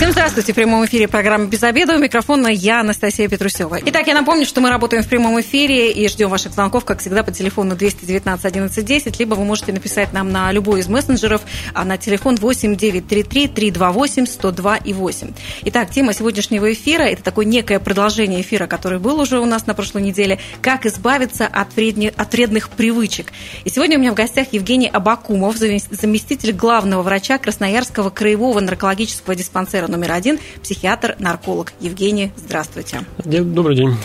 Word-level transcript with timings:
Всем 0.00 0.12
здравствуйте. 0.12 0.52
В 0.52 0.56
прямом 0.56 0.86
эфире 0.86 1.08
программа 1.08 1.44
«Без 1.44 1.62
обеда». 1.62 1.94
У 1.94 1.98
микрофона 1.98 2.46
я, 2.46 2.80
Анастасия 2.80 3.28
Петрусева. 3.28 3.78
Итак, 3.84 4.06
я 4.06 4.14
напомню, 4.14 4.46
что 4.46 4.62
мы 4.62 4.70
работаем 4.70 5.02
в 5.02 5.08
прямом 5.08 5.38
эфире 5.42 5.92
и 5.92 6.08
ждем 6.08 6.30
ваших 6.30 6.54
звонков, 6.54 6.86
как 6.86 7.00
всегда, 7.00 7.22
по 7.22 7.30
телефону 7.30 7.76
219 7.76 8.42
11 8.42 8.82
10, 8.82 9.18
либо 9.18 9.34
вы 9.34 9.44
можете 9.44 9.74
написать 9.74 10.14
нам 10.14 10.32
на 10.32 10.50
любой 10.52 10.80
из 10.80 10.88
мессенджеров, 10.88 11.42
а 11.74 11.84
на 11.84 11.98
телефон 11.98 12.36
8 12.36 12.76
933 12.76 13.48
328 13.48 14.24
102 14.24 14.76
и 14.78 14.94
8. 14.94 15.32
Итак, 15.66 15.90
тема 15.90 16.14
сегодняшнего 16.14 16.72
эфира– 16.72 17.02
это 17.04 17.22
такое 17.22 17.44
некое 17.44 17.78
продолжение 17.78 18.40
эфира, 18.40 18.66
который 18.66 19.00
был 19.00 19.20
уже 19.20 19.38
у 19.38 19.44
нас 19.44 19.66
на 19.66 19.74
прошлой 19.74 20.00
неделе, 20.00 20.38
как 20.62 20.86
избавиться 20.86 21.46
от, 21.46 21.76
вредни, 21.76 22.10
от 22.16 22.32
вредных 22.32 22.70
привычек. 22.70 23.34
И 23.66 23.68
сегодня 23.68 23.98
у 23.98 24.00
меня 24.00 24.12
в 24.12 24.14
гостях 24.14 24.46
Евгений 24.52 24.88
Абакумов, 24.88 25.58
заместитель 25.58 26.52
главного 26.52 27.02
врача 27.02 27.36
Красноярского 27.36 28.08
краевого 28.08 28.60
наркологического 28.60 29.34
диспансера 29.34 29.89
номер 29.90 30.12
один, 30.12 30.38
психиатр-нарколог. 30.62 31.72
Евгений, 31.80 32.32
здравствуйте. 32.36 33.04
Добрый 33.24 33.76
день. 33.76 33.96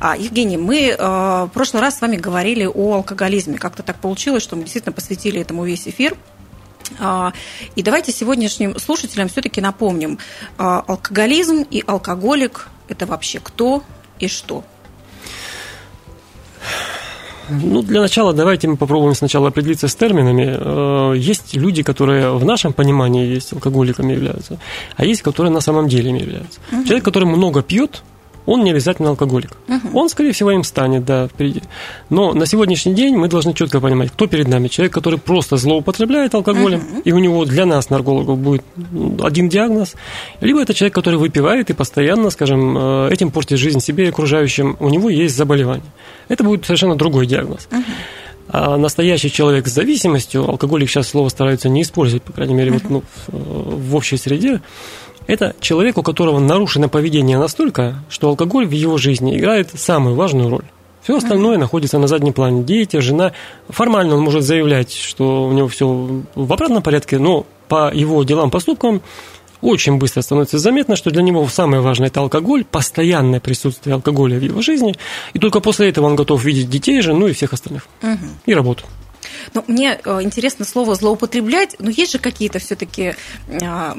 А, 0.00 0.16
Евгений, 0.16 0.56
мы 0.56 0.88
э, 0.88 0.96
в 0.96 1.50
прошлый 1.52 1.82
раз 1.82 1.98
с 1.98 2.00
вами 2.00 2.16
говорили 2.16 2.64
о 2.64 2.94
алкоголизме. 2.94 3.58
Как-то 3.58 3.82
так 3.82 4.00
получилось, 4.00 4.42
что 4.42 4.56
мы 4.56 4.62
действительно 4.62 4.92
посвятили 4.92 5.40
этому 5.40 5.64
весь 5.64 5.86
эфир. 5.86 6.16
А, 6.98 7.32
и 7.76 7.82
давайте 7.82 8.12
сегодняшним 8.12 8.78
слушателям 8.78 9.28
все-таки 9.28 9.60
напомним, 9.60 10.18
а, 10.58 10.84
алкоголизм 10.86 11.64
и 11.70 11.82
алкоголик– 11.86 12.68
это 12.88 13.06
вообще 13.06 13.40
кто 13.40 13.82
и 14.18 14.28
что? 14.28 14.64
Ну, 17.48 17.82
для 17.82 18.00
начала 18.00 18.32
давайте 18.32 18.68
мы 18.68 18.76
попробуем 18.76 19.14
сначала 19.14 19.48
определиться 19.48 19.88
с 19.88 19.94
терминами. 19.94 20.56
Э, 20.58 21.14
есть 21.16 21.56
люди, 21.56 21.82
которые 21.82 22.36
в 22.36 22.44
нашем 22.44 22.72
понимании 22.72 23.26
есть 23.26 23.52
алкоголиками 23.52 24.12
являются, 24.12 24.58
а 24.96 25.04
есть, 25.04 25.22
которые 25.22 25.52
на 25.52 25.60
самом 25.60 25.88
деле 25.88 26.10
ими 26.10 26.20
являются. 26.20 26.60
Угу. 26.72 26.84
Человек, 26.84 27.04
который 27.04 27.24
много 27.24 27.62
пьет, 27.62 28.02
он 28.46 28.64
не 28.64 28.70
обязательно 28.70 29.10
алкоголик. 29.10 29.50
Угу. 29.68 29.98
Он, 29.98 30.08
скорее 30.08 30.32
всего, 30.32 30.50
им 30.50 30.64
станет, 30.64 31.04
да, 31.04 31.28
впереди. 31.28 31.62
Но 32.10 32.32
на 32.32 32.46
сегодняшний 32.46 32.94
день 32.94 33.16
мы 33.16 33.28
должны 33.28 33.54
четко 33.54 33.80
понимать, 33.80 34.10
кто 34.10 34.26
перед 34.26 34.48
нами. 34.48 34.68
Человек, 34.68 34.92
который 34.92 35.18
просто 35.18 35.56
злоупотребляет 35.56 36.34
алкоголем, 36.34 36.80
угу. 36.80 37.00
и 37.04 37.12
у 37.12 37.18
него 37.18 37.44
для 37.44 37.66
нас, 37.66 37.90
наркологов, 37.90 38.38
будет 38.38 38.64
один 39.22 39.48
диагноз. 39.48 39.94
Либо 40.40 40.60
это 40.60 40.74
человек, 40.74 40.94
который 40.94 41.18
выпивает 41.18 41.70
и 41.70 41.72
постоянно, 41.72 42.30
скажем, 42.30 42.76
э, 42.76 43.08
этим 43.12 43.30
портит 43.30 43.58
жизнь 43.58 43.80
себе 43.80 44.06
и 44.06 44.08
окружающим. 44.08 44.76
У 44.80 44.88
него 44.88 45.08
есть 45.08 45.36
заболевание. 45.36 45.90
Это 46.28 46.44
будет 46.44 46.64
совершенно 46.64 46.96
другой 46.96 47.26
диагноз. 47.26 47.68
Угу. 47.70 47.82
А 48.48 48.76
настоящий 48.76 49.32
человек 49.32 49.66
с 49.66 49.72
зависимостью, 49.72 50.48
алкоголик 50.48 50.90
сейчас 50.90 51.08
слово 51.08 51.28
стараются 51.28 51.68
не 51.68 51.82
использовать, 51.82 52.22
по 52.22 52.32
крайней 52.32 52.54
мере, 52.54 52.70
uh 52.70 52.74
вот, 52.74 52.90
ну, 52.90 53.02
в, 53.26 53.90
в 53.90 53.96
общей 53.96 54.16
среде, 54.16 54.60
это 55.26 55.54
человек, 55.60 55.98
у 55.98 56.02
которого 56.02 56.38
нарушено 56.38 56.88
поведение 56.88 57.38
настолько, 57.38 57.96
что 58.08 58.28
алкоголь 58.28 58.66
в 58.66 58.72
его 58.72 58.98
жизни 58.98 59.36
играет 59.38 59.70
самую 59.74 60.14
важную 60.14 60.50
роль. 60.50 60.64
Все 61.02 61.16
остальное 61.16 61.58
находится 61.58 61.98
на 61.98 62.06
заднем 62.06 62.32
плане. 62.32 62.62
Дети, 62.62 62.98
жена. 63.00 63.32
Формально 63.68 64.14
он 64.14 64.22
может 64.22 64.42
заявлять, 64.42 64.92
что 64.92 65.44
у 65.48 65.52
него 65.52 65.68
все 65.68 65.86
в 66.34 66.52
обратном 66.52 66.82
порядке, 66.82 67.18
но 67.18 67.44
по 67.68 67.92
его 67.92 68.24
делам, 68.24 68.50
поступкам 68.50 69.02
очень 69.60 69.96
быстро 69.96 70.22
становится 70.22 70.58
заметно, 70.58 70.96
что 70.96 71.10
для 71.10 71.22
него 71.22 71.46
самое 71.48 71.82
важное– 71.82 72.06
это 72.08 72.20
алкоголь, 72.20 72.64
постоянное 72.64 73.40
присутствие 73.40 73.94
алкоголя 73.94 74.38
в 74.38 74.42
его 74.42 74.60
жизни, 74.62 74.94
и 75.32 75.38
только 75.38 75.60
после 75.60 75.88
этого 75.88 76.06
он 76.06 76.16
готов 76.16 76.44
видеть 76.44 76.68
детей, 76.68 77.00
жену 77.00 77.26
и 77.26 77.32
всех 77.32 77.52
остальных, 77.52 77.86
угу. 78.02 78.18
и 78.44 78.54
работу. 78.54 78.84
Но 79.52 79.64
ну, 79.66 79.74
мне 79.74 79.98
э, 80.04 80.22
интересно 80.22 80.64
слово 80.64 80.94
злоупотреблять, 80.94 81.76
но 81.78 81.90
есть 81.90 82.12
же 82.12 82.18
какие-то 82.18 82.58
все-таки 82.58 83.14
а, 83.62 83.96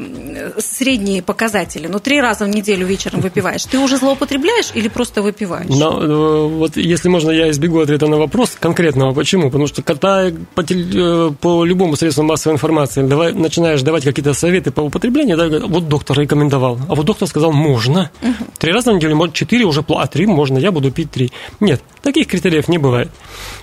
средние 0.57 1.21
показатели. 1.21 1.87
Ну, 1.87 1.99
три 1.99 2.21
раза 2.21 2.45
в 2.45 2.49
неделю 2.49 2.85
вечером 2.85 3.21
выпиваешь. 3.21 3.65
Ты 3.65 3.79
уже 3.79 3.97
злоупотребляешь 3.97 4.71
или 4.73 4.87
просто 4.87 5.21
выпиваешь? 5.21 5.69
Но, 5.69 6.01
э, 6.01 6.47
вот 6.47 6.77
если 6.77 7.09
можно, 7.09 7.31
я 7.31 7.49
избегу 7.51 7.79
ответа 7.79 8.07
на 8.07 8.17
вопрос 8.17 8.57
конкретного. 8.59 9.13
Почему? 9.13 9.45
Потому 9.45 9.67
что 9.67 9.81
когда 9.81 10.31
по, 10.55 10.61
э, 10.61 11.31
по 11.39 11.65
любому 11.65 11.95
средству 11.95 12.23
массовой 12.23 12.53
информации 12.55 13.03
давай, 13.03 13.33
начинаешь 13.33 13.81
давать 13.81 14.03
какие-то 14.03 14.33
советы 14.33 14.71
по 14.71 14.81
употреблению, 14.81 15.37
да, 15.37 15.67
вот 15.67 15.87
доктор 15.87 16.19
рекомендовал, 16.19 16.79
а 16.89 16.95
вот 16.95 17.05
доктор 17.05 17.27
сказал, 17.27 17.51
можно. 17.51 18.11
Угу. 18.21 18.45
Три 18.59 18.71
раза 18.71 18.91
в 18.91 18.95
неделю, 18.95 19.15
может, 19.15 19.35
четыре 19.35 19.65
уже, 19.65 19.83
а 19.87 20.07
три 20.07 20.25
можно, 20.25 20.57
я 20.57 20.71
буду 20.71 20.91
пить 20.91 21.11
три. 21.11 21.31
Нет, 21.59 21.81
таких 22.01 22.27
критериев 22.27 22.67
не 22.67 22.77
бывает. 22.77 23.09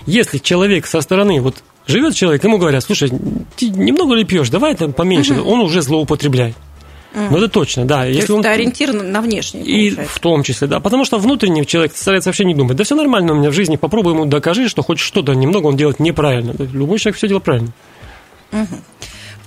Если 0.06 0.38
человек 0.38 0.86
со 0.86 1.00
стороны 1.00 1.40
вот 1.40 1.62
Живет 1.86 2.14
человек, 2.14 2.44
ему 2.44 2.58
говорят, 2.58 2.84
слушай, 2.84 3.10
ты 3.56 3.68
немного 3.68 4.14
ли 4.14 4.24
пьешь, 4.24 4.50
давай 4.50 4.76
там 4.76 4.92
поменьше, 4.92 5.34
угу. 5.34 5.50
он 5.50 5.60
уже 5.60 5.82
злоупотребляет. 5.82 6.54
Mm. 7.14 7.28
Ну, 7.30 7.36
это 7.36 7.48
точно, 7.48 7.84
да. 7.84 8.02
То 8.02 8.06
Если 8.06 8.20
есть 8.20 8.30
он... 8.30 8.40
это 8.40 8.52
ориентир 8.52 8.92
на 8.94 9.20
внешний, 9.20 9.60
И 9.60 9.90
получается. 9.90 10.14
в 10.14 10.20
том 10.20 10.42
числе, 10.42 10.66
да. 10.66 10.80
Потому 10.80 11.04
что 11.04 11.18
внутренний 11.18 11.66
человек 11.66 11.92
старается 11.94 12.30
вообще 12.30 12.46
не 12.46 12.54
думать. 12.54 12.76
Да 12.76 12.84
все 12.84 12.94
нормально 12.94 13.32
у 13.32 13.36
меня 13.36 13.50
в 13.50 13.52
жизни, 13.52 13.76
попробуй 13.76 14.14
ему 14.14 14.24
докажи, 14.24 14.66
что 14.68 14.82
хоть 14.82 14.98
что-то 14.98 15.34
немного 15.34 15.66
он 15.66 15.76
делает 15.76 16.00
неправильно. 16.00 16.54
Любой 16.72 16.98
человек 16.98 17.18
все 17.18 17.28
делает 17.28 17.44
правильно. 17.44 17.72
Угу. 18.52 18.66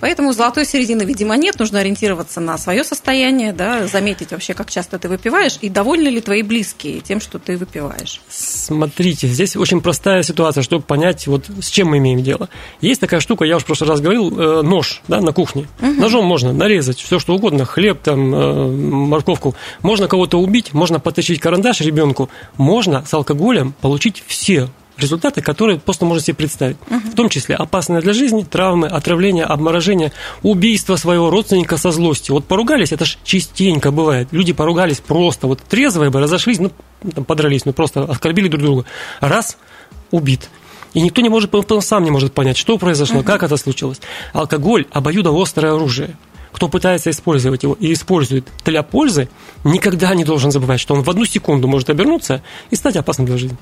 Поэтому 0.05 0.33
золотой 0.33 0.65
середины, 0.67 1.01
видимо, 1.01 1.35
нет. 1.35 1.57
Нужно 1.57 1.79
ориентироваться 1.79 2.39
на 2.39 2.59
свое 2.59 2.83
состояние, 2.83 3.53
да, 3.53 3.87
заметить 3.87 4.33
вообще, 4.33 4.53
как 4.53 4.69
часто 4.69 4.99
ты 4.99 5.09
выпиваешь, 5.09 5.57
и 5.61 5.67
довольны 5.67 6.09
ли 6.09 6.21
твои 6.21 6.43
близкие 6.43 6.99
тем, 6.99 7.19
что 7.19 7.39
ты 7.39 7.57
выпиваешь. 7.57 8.21
Смотрите, 8.29 9.27
здесь 9.27 9.55
очень 9.55 9.81
простая 9.81 10.21
ситуация, 10.21 10.61
чтобы 10.61 10.83
понять, 10.83 11.25
вот 11.25 11.49
с 11.59 11.69
чем 11.69 11.87
мы 11.87 11.97
имеем 11.97 12.21
дело. 12.21 12.49
Есть 12.81 13.01
такая 13.01 13.19
штука, 13.19 13.45
я 13.45 13.55
уже 13.55 13.63
в 13.63 13.65
прошлый 13.65 13.89
раз 13.89 13.99
говорил, 13.99 14.39
э, 14.39 14.61
нож 14.61 15.01
да, 15.07 15.21
на 15.21 15.33
кухне. 15.33 15.67
Угу. 15.81 15.93
Ножом 15.93 16.23
можно 16.23 16.53
нарезать 16.53 16.99
все, 16.99 17.17
что 17.17 17.33
угодно, 17.33 17.65
хлеб, 17.65 18.03
там, 18.03 18.35
э, 18.35 18.67
морковку. 18.67 19.55
Можно 19.81 20.07
кого-то 20.07 20.39
убить, 20.39 20.71
можно 20.71 20.99
потащить 20.99 21.39
карандаш 21.39 21.81
ребенку, 21.81 22.29
можно 22.57 23.03
с 23.03 23.11
алкоголем 23.15 23.73
получить 23.81 24.23
все 24.27 24.69
результаты, 24.97 25.41
которые 25.41 25.79
просто 25.79 26.05
можно 26.05 26.21
себе 26.21 26.35
представить. 26.35 26.77
Угу. 26.89 26.99
В 27.11 27.15
том 27.15 27.29
числе 27.29 27.55
опасные 27.55 28.01
для 28.01 28.13
жизни, 28.13 28.43
травмы, 28.43 28.87
отравление, 28.87 29.45
обморожение, 29.45 30.11
убийство 30.43 30.95
своего 30.95 31.29
родственника 31.29 31.77
со 31.77 31.91
злостью. 31.91 32.35
Вот 32.35 32.45
поругались, 32.45 32.91
это 32.91 33.05
ж 33.05 33.17
частенько 33.23 33.91
бывает. 33.91 34.29
Люди 34.31 34.53
поругались 34.53 34.99
просто, 34.99 35.47
вот 35.47 35.61
трезвые 35.61 36.11
бы 36.11 36.19
разошлись, 36.19 36.59
ну, 36.59 36.71
там, 37.13 37.25
подрались, 37.25 37.65
ну, 37.65 37.73
просто 37.73 38.03
оскорбили 38.03 38.47
друг 38.47 38.63
друга. 38.63 38.85
Раз, 39.19 39.57
убит. 40.11 40.49
И 40.93 41.01
никто 41.01 41.21
не 41.21 41.29
может, 41.29 41.53
он 41.53 41.81
сам 41.81 42.03
не 42.03 42.11
может 42.11 42.33
понять, 42.33 42.57
что 42.57 42.77
произошло, 42.77 43.19
угу. 43.19 43.25
как 43.25 43.43
это 43.43 43.57
случилось. 43.57 43.99
Алкоголь– 44.33 44.87
обоюдоострое 44.91 45.73
оружие 45.73 46.15
кто 46.65 46.69
пытается 46.69 47.11
использовать 47.11 47.61
его 47.61 47.77
и 47.79 47.93
использует 47.93 48.47
для 48.65 48.81
пользы, 48.81 49.29
никогда 49.63 50.15
не 50.15 50.23
должен 50.23 50.51
забывать, 50.51 50.79
что 50.79 50.95
он 50.95 51.03
в 51.03 51.09
одну 51.09 51.25
секунду 51.25 51.67
может 51.67 51.91
обернуться 51.91 52.41
и 52.71 52.75
стать 52.75 52.95
опасным 52.95 53.27
для 53.27 53.37
жизни. 53.37 53.57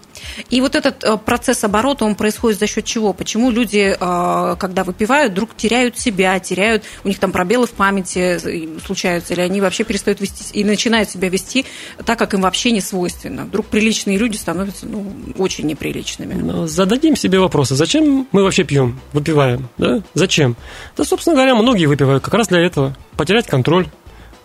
И 0.49 0.61
вот 0.61 0.75
этот 0.75 1.03
э, 1.03 1.17
процесс 1.17 1.63
оборота, 1.65 2.05
он 2.05 2.15
происходит 2.15 2.59
за 2.59 2.67
счет 2.67 2.85
чего? 2.85 3.11
Почему 3.11 3.51
люди, 3.51 3.97
э, 3.99 4.55
когда 4.57 4.85
выпивают, 4.85 5.33
вдруг 5.33 5.49
теряют 5.57 5.99
себя, 5.99 6.39
теряют, 6.39 6.83
у 7.03 7.09
них 7.09 7.19
там 7.19 7.33
пробелы 7.33 7.67
в 7.67 7.71
памяти 7.71 8.39
случаются, 8.85 9.33
или 9.33 9.41
они 9.41 9.59
вообще 9.59 9.83
перестают 9.83 10.21
вести 10.21 10.45
и 10.53 10.63
начинают 10.63 11.09
себя 11.09 11.27
вести 11.27 11.65
так, 12.05 12.17
как 12.17 12.33
им 12.33 12.41
вообще 12.41 12.71
не 12.71 12.81
свойственно. 12.81 13.43
Вдруг 13.43 13.65
приличные 13.65 14.17
люди 14.17 14.37
становятся 14.37 14.85
ну, 14.85 15.11
очень 15.37 15.65
неприличными. 15.65 16.35
Но 16.35 16.67
зададим 16.67 17.17
себе 17.17 17.39
вопросы, 17.39 17.75
зачем 17.75 18.27
мы 18.31 18.43
вообще 18.43 18.63
пьем, 18.63 18.99
выпиваем? 19.11 19.67
Да? 19.77 20.01
Зачем? 20.13 20.55
Да, 20.95 21.03
собственно 21.03 21.35
говоря, 21.35 21.55
многие 21.55 21.87
выпивают 21.87 22.23
как 22.23 22.33
раз 22.33 22.47
для 22.47 22.59
этого 22.59 22.92
потерять 23.17 23.47
контроль, 23.47 23.87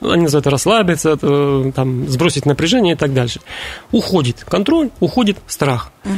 они 0.01 0.23
называют 0.23 0.47
расслабиться, 0.47 1.11
это, 1.11 1.73
там, 1.75 2.09
сбросить 2.09 2.47
напряжение 2.47 2.95
и 2.95 2.97
так 2.97 3.13
дальше. 3.13 3.41
Уходит 3.91 4.45
контроль, 4.49 4.91
уходит 5.01 5.39
страх. 5.47 5.93
Угу. 6.05 6.13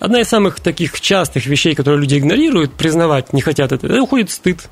Одна 0.00 0.20
из 0.20 0.28
самых 0.28 0.60
таких 0.60 1.00
частых 1.00 1.46
вещей, 1.46 1.74
которые 1.74 2.00
люди 2.00 2.18
игнорируют, 2.18 2.72
признавать 2.72 3.32
не 3.32 3.42
хотят 3.42 3.72
это, 3.72 3.86
это 3.86 4.02
уходит 4.02 4.30
стыд. 4.30 4.68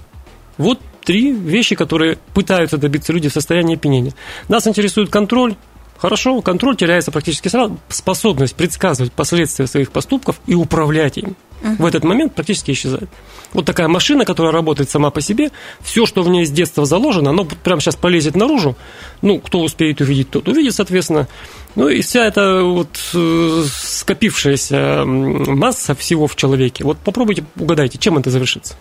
Вот 0.57 0.81
три 1.05 1.33
вещи, 1.33 1.77
которые 1.77 2.19
пытаются 2.35 2.79
добиться 2.79 3.13
люди 3.13 3.29
в 3.29 3.33
состоянии 3.33 3.77
опьянения. 3.77 4.15
Нас 4.49 4.67
интересует 4.67 5.11
контроль, 5.11 5.55
Хорошо, 5.99 6.41
контроль 6.43 6.77
теряется 6.77 7.11
практически 7.11 7.49
сразу. 7.49 7.77
Способность 7.89 8.55
предсказывать 8.55 9.13
последствия 9.13 9.67
своих 9.67 9.91
поступков 9.91 10.41
и 10.47 10.55
управлять 10.55 11.19
им 11.19 11.37
в 11.63 11.85
этот 11.85 12.05
момент 12.05 12.35
практически 12.35 12.71
исчезает. 12.73 13.09
Вот 13.53 13.65
такая 13.65 13.89
машина, 13.89 14.25
которая 14.25 14.53
работает 14.53 14.91
сама 14.91 15.11
по 15.11 15.21
себе, 15.21 15.51
все, 15.81 16.07
что 16.07 16.23
в 16.23 16.29
ней 16.29 16.45
с 16.45 16.51
детства 16.51 16.85
заложено, 16.85 17.31
оно 17.31 17.45
прямо 17.45 17.81
сейчас 17.81 17.97
полезет 17.97 18.37
наружу. 18.37 18.77
Ну, 19.23 19.41
кто 19.41 19.61
успеет 19.61 20.01
увидеть, 20.01 20.31
тот 20.31 20.49
увидит, 20.49 20.75
соответственно. 20.75 21.29
Ну 21.75 21.89
и 21.89 22.03
вся 22.03 22.27
эта 22.27 22.63
вот 22.63 22.99
э, 23.15 23.65
скопившаяся 23.67 25.05
масса 25.05 25.95
всего 25.95 26.27
в 26.27 26.37
человеке. 26.37 26.85
Вот 26.85 26.99
попробуйте 26.99 27.45
угадайте, 27.57 27.99
чем 27.99 28.19
это 28.19 28.31
завершится. 28.31 28.77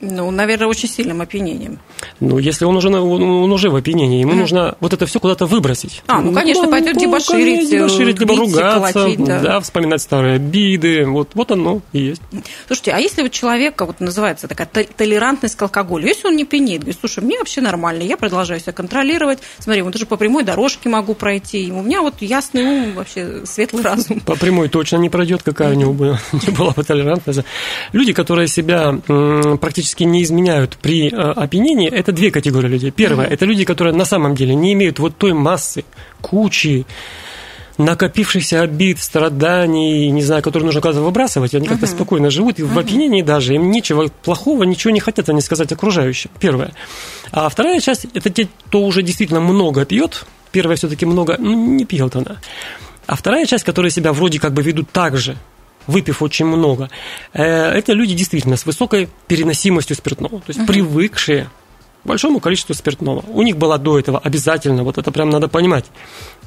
Ну, 0.00 0.30
наверное, 0.30 0.66
очень 0.66 0.88
сильным 0.88 1.20
опьянением. 1.20 1.78
Ну, 2.20 2.38
если 2.38 2.64
он 2.64 2.76
уже, 2.76 2.90
он 2.90 3.52
уже 3.52 3.70
в 3.70 3.76
опьянении, 3.76 4.20
ему 4.20 4.32
mm. 4.32 4.36
нужно 4.36 4.76
вот 4.80 4.92
это 4.92 5.06
все 5.06 5.20
куда-то 5.20 5.46
выбросить. 5.46 6.02
А, 6.06 6.20
ну, 6.20 6.32
конечно, 6.32 6.64
ну, 6.64 6.70
пойдет 6.70 6.96
дебоширить, 6.96 7.70
дебоширить 7.70 8.18
либо 8.18 8.36
ругаться, 8.36 8.92
колотить, 8.92 9.24
да. 9.24 9.40
да, 9.40 9.60
вспоминать 9.60 10.02
старые 10.02 10.36
обиды. 10.36 11.06
Вот, 11.06 11.30
вот 11.34 11.50
оно 11.52 11.80
и 11.92 12.00
есть. 12.00 12.22
Слушайте, 12.66 12.92
а 12.92 12.98
если 12.98 13.22
у 13.22 13.28
человека, 13.28 13.86
вот 13.86 14.00
называется 14.00 14.48
такая 14.48 14.66
толерантность 14.66 15.56
к 15.56 15.62
алкоголю, 15.62 16.06
если 16.06 16.28
он 16.28 16.36
не 16.36 16.44
пьянеет, 16.44 16.80
говорит, 16.80 16.98
слушай, 17.00 17.22
мне 17.22 17.38
вообще 17.38 17.60
нормально, 17.60 18.02
я 18.02 18.16
продолжаю 18.16 18.60
себя 18.60 18.72
контролировать, 18.72 19.38
смотри, 19.58 19.82
вот 19.82 19.92
даже 19.92 20.06
по 20.06 20.16
прямой 20.16 20.44
дорожке 20.44 20.88
могу 20.88 21.14
пройти, 21.14 21.70
у 21.72 21.82
меня 21.82 22.02
вот 22.02 22.20
ясный 22.20 22.64
ум, 22.64 22.94
вообще 22.94 23.46
светлый 23.46 23.82
разум. 23.82 24.20
По 24.20 24.36
прямой 24.36 24.68
точно 24.68 24.96
не 24.96 25.08
пройдет, 25.08 25.42
какая 25.42 25.72
у 25.72 25.74
него 25.74 25.92
не 26.32 26.52
была 26.52 26.72
бы 26.72 26.84
толерантность. 26.84 27.40
Люди, 27.92 28.12
которые 28.12 28.48
себя 28.48 28.94
практически 29.60 29.83
не 30.04 30.22
изменяют 30.22 30.76
при 30.80 31.08
э, 31.08 31.10
опьянении, 31.10 31.88
это 31.88 32.12
две 32.12 32.30
категории 32.30 32.68
людей. 32.68 32.90
Первое, 32.90 33.26
это 33.26 33.44
люди, 33.44 33.64
которые 33.64 33.94
на 33.94 34.04
самом 34.04 34.34
деле 34.34 34.54
не 34.54 34.72
имеют 34.72 34.98
вот 34.98 35.16
той 35.16 35.32
массы, 35.32 35.84
кучи, 36.20 36.86
накопившихся 37.78 38.62
обид, 38.62 39.00
страданий, 39.00 40.10
не 40.10 40.22
знаю, 40.22 40.42
которые 40.42 40.66
нужно 40.66 40.80
куда-то 40.80 41.02
выбрасывать, 41.02 41.54
они 41.54 41.66
как-то 41.66 41.86
uh-huh. 41.86 41.90
спокойно 41.90 42.30
живут, 42.30 42.58
и 42.58 42.62
uh-huh. 42.62 42.72
в 42.72 42.78
опьянении 42.78 43.22
даже 43.22 43.54
им 43.54 43.70
ничего 43.70 44.08
плохого, 44.22 44.64
ничего 44.64 44.92
не 44.92 45.00
хотят 45.00 45.28
они 45.28 45.40
сказать 45.40 45.72
окружающим. 45.72 46.30
Первое. 46.38 46.72
А 47.32 47.48
вторая 47.48 47.80
часть– 47.80 48.06
это 48.14 48.30
те, 48.30 48.48
кто 48.66 48.82
уже 48.82 49.02
действительно 49.02 49.40
много 49.40 49.84
пьет. 49.84 50.24
Первая 50.52 50.76
все-таки 50.76 51.04
много, 51.04 51.36
ну, 51.38 51.52
не 51.52 51.84
пьет 51.84 52.14
она. 52.14 52.36
А 53.06 53.16
вторая 53.16 53.44
часть, 53.46 53.64
которые 53.64 53.90
себя 53.90 54.12
вроде 54.12 54.38
как 54.38 54.52
бы 54.52 54.62
ведут 54.62 54.90
так 54.90 55.16
же, 55.16 55.36
выпив 55.86 56.22
очень 56.22 56.46
много, 56.46 56.90
э, 57.32 57.42
это 57.42 57.92
люди 57.92 58.14
действительно 58.14 58.56
с 58.56 58.66
высокой 58.66 59.08
переносимостью 59.26 59.96
спиртного, 59.96 60.38
то 60.38 60.44
есть 60.48 60.60
uh-huh. 60.60 60.66
привыкшие 60.66 61.50
к 62.02 62.06
большому 62.06 62.40
количеству 62.40 62.74
спиртного. 62.74 63.24
У 63.28 63.42
них 63.42 63.56
была 63.56 63.78
до 63.78 63.98
этого 63.98 64.18
обязательно, 64.18 64.84
вот 64.84 64.98
это 64.98 65.10
прям 65.10 65.30
надо 65.30 65.48
понимать, 65.48 65.86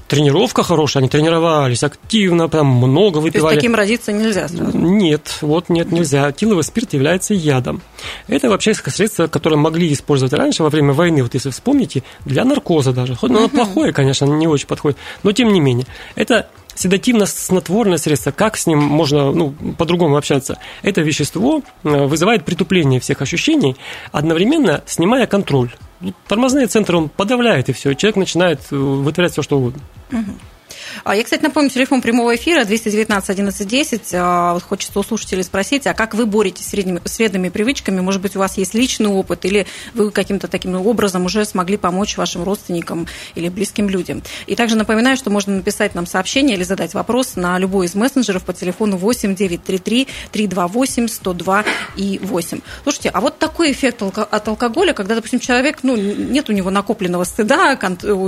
тренировка 0.07 0.63
хорошая, 0.63 1.01
они 1.01 1.09
тренировались 1.09 1.83
активно, 1.83 2.47
прям 2.47 2.67
много 2.67 3.17
выпивали. 3.17 3.41
То 3.41 3.49
есть 3.49 3.55
таким 3.59 3.75
родиться 3.75 4.11
нельзя 4.11 4.47
сразу? 4.47 4.77
Нет, 4.77 5.37
вот 5.41 5.69
нет, 5.69 5.91
нельзя. 5.91 6.31
Тиловый 6.31 6.63
спирт 6.63 6.93
является 6.93 7.33
ядом. 7.33 7.81
Это 8.27 8.49
вообще 8.49 8.73
средство, 8.73 9.27
которое 9.27 9.57
могли 9.57 9.91
использовать 9.91 10.33
раньше 10.33 10.63
во 10.63 10.69
время 10.69 10.93
войны, 10.93 11.23
вот 11.23 11.33
если 11.33 11.49
вспомните, 11.49 12.03
для 12.25 12.45
наркоза 12.45 12.93
даже. 12.93 13.15
Хоть 13.15 13.31
оно 13.31 13.49
плохое, 13.49 13.93
конечно, 13.93 14.25
не 14.25 14.47
очень 14.47 14.67
подходит, 14.67 14.97
но 15.23 15.31
тем 15.31 15.51
не 15.51 15.59
менее. 15.59 15.85
Это 16.15 16.47
седативно-снотворное 16.77 17.97
средство, 17.97 18.31
как 18.31 18.55
с 18.55 18.67
ним 18.67 18.79
можно 18.79 19.31
ну, 19.31 19.53
по-другому 19.77 20.15
общаться? 20.15 20.59
Это 20.83 21.01
вещество 21.01 21.61
э, 21.83 22.05
вызывает 22.05 22.45
притупление 22.45 22.99
всех 22.99 23.21
ощущений, 23.21 23.75
одновременно 24.11 24.83
снимая 24.85 25.27
контроль. 25.27 25.71
Тормозные 26.27 26.67
центры 26.67 26.97
он 26.97 27.09
подавляет, 27.09 27.69
и 27.69 27.73
все, 27.73 27.93
человек 27.93 28.17
начинает 28.17 28.59
э, 28.71 28.75
вытворять 28.75 29.31
все, 29.31 29.41
что 29.41 29.57
угодно. 29.57 29.81
А 30.11 30.17
я, 31.05 31.23
кстати, 31.23 31.41
напомню, 31.43 31.69
телефон 31.69 32.01
прямого 32.01 32.35
эфира 32.35 32.63
219 32.63 33.29
11 33.29 33.67
10. 33.67 34.01
Вот 34.53 34.63
хочется 34.63 34.99
у 34.99 35.03
слушателей 35.03 35.43
спросить, 35.43 35.87
а 35.87 35.93
как 35.93 36.13
вы 36.13 36.25
боретесь 36.25 36.67
с 36.67 36.71
вредными, 36.71 37.01
с 37.03 37.17
вредными 37.17 37.49
привычками? 37.49 37.99
Может 37.99 38.21
быть, 38.21 38.35
у 38.35 38.39
вас 38.39 38.57
есть 38.57 38.73
личный 38.73 39.07
опыт, 39.07 39.45
или 39.45 39.65
вы 39.93 40.11
каким-то 40.11 40.47
таким 40.47 40.75
образом 40.75 41.25
уже 41.25 41.45
смогли 41.45 41.77
помочь 41.77 42.17
вашим 42.17 42.43
родственникам 42.43 43.07
или 43.35 43.49
близким 43.49 43.89
людям? 43.89 44.21
И 44.45 44.55
также 44.55 44.75
напоминаю, 44.75 45.17
что 45.17 45.29
можно 45.29 45.55
написать 45.55 45.95
нам 45.95 46.05
сообщение 46.05 46.55
или 46.55 46.63
задать 46.63 46.93
вопрос 46.93 47.35
на 47.35 47.57
любой 47.57 47.87
из 47.87 47.95
мессенджеров 47.95 48.43
по 48.43 48.53
телефону 48.53 48.97
8 48.97 49.35
933 49.35 50.07
328 50.31 51.07
102 51.07 51.65
и 51.95 52.19
8. 52.21 52.61
Слушайте, 52.83 53.09
а 53.09 53.21
вот 53.21 53.39
такой 53.39 53.71
эффект 53.71 54.01
от 54.01 54.47
алкоголя, 54.47 54.93
когда, 54.93 55.15
допустим, 55.15 55.39
человек, 55.39 55.79
ну, 55.83 55.95
нет 55.95 56.49
у 56.49 56.53
него 56.53 56.69
накопленного 56.69 57.23
стыда, 57.23 57.77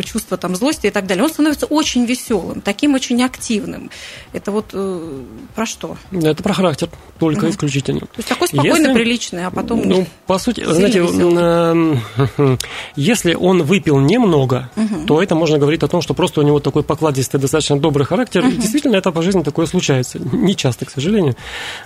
чувства 0.03 0.37
там 0.37 0.55
злости 0.55 0.87
и 0.87 0.89
так 0.89 1.05
далее, 1.05 1.23
он 1.23 1.29
становится 1.29 1.65
очень 1.65 2.05
веселым 2.05 2.48
веселым, 2.49 2.61
таким 2.61 2.93
очень 2.93 3.21
активным. 3.23 3.89
Это 4.33 4.51
вот 4.51 4.65
э, 4.73 5.23
про 5.55 5.65
что? 5.65 5.97
Это 6.11 6.43
про 6.43 6.53
характер, 6.53 6.89
только 7.19 7.45
угу. 7.45 7.51
исключительно. 7.51 8.01
То 8.01 8.07
есть 8.17 8.29
такой 8.29 8.47
спокойный, 8.47 8.79
если, 8.79 8.93
приличный, 8.93 9.45
а 9.45 9.51
потом... 9.51 9.81
Ну, 9.85 10.05
по 10.27 10.37
сути, 10.37 10.63
знаете, 10.65 11.05
э, 11.05 12.57
если 12.95 13.33
он 13.33 13.63
выпил 13.63 13.99
немного, 13.99 14.69
угу. 14.75 15.05
то 15.05 15.23
это 15.23 15.35
можно 15.35 15.57
говорить 15.57 15.83
о 15.83 15.87
том, 15.87 16.01
что 16.01 16.13
просто 16.13 16.41
у 16.41 16.43
него 16.43 16.59
такой 16.59 16.83
покладистый, 16.83 17.39
достаточно 17.39 17.79
добрый 17.79 18.05
характер. 18.05 18.45
Угу. 18.45 18.51
действительно, 18.51 18.95
это 18.95 19.11
по 19.11 19.21
жизни 19.21 19.43
такое 19.43 19.65
случается. 19.65 20.19
Не 20.31 20.55
часто, 20.55 20.85
к 20.85 20.89
сожалению. 20.89 21.35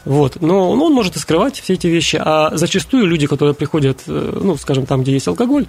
Вот. 0.05 0.41
Но 0.41 0.71
он 0.71 0.93
может 0.93 1.15
и 1.15 1.19
скрывать 1.19 1.59
все 1.59 1.73
эти 1.73 1.87
вещи. 1.87 2.19
А 2.23 2.51
зачастую 2.55 3.05
люди, 3.05 3.27
которые 3.27 3.53
приходят, 3.53 4.01
э, 4.07 4.39
ну, 4.41 4.57
скажем, 4.57 4.85
там, 4.85 5.03
где 5.03 5.13
есть 5.13 5.27
алкоголь, 5.27 5.67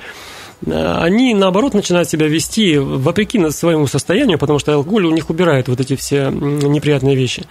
они, 0.67 1.35
наоборот, 1.35 1.75
начинают 1.75 2.09
себя 2.09 2.27
вести 2.27 2.79
вопреки 2.79 3.51
своему 3.51 3.87
состоянию, 3.87 4.39
потому 4.39 4.59
что 4.59 4.75
алкоголь 4.75 5.05
у 5.07 5.11
них 5.11 5.31
убирает 5.31 5.69
вот 5.69 5.81
эти 5.81 5.97
все 5.97 6.31
неприятные 6.31 7.17
вещи. 7.17 7.45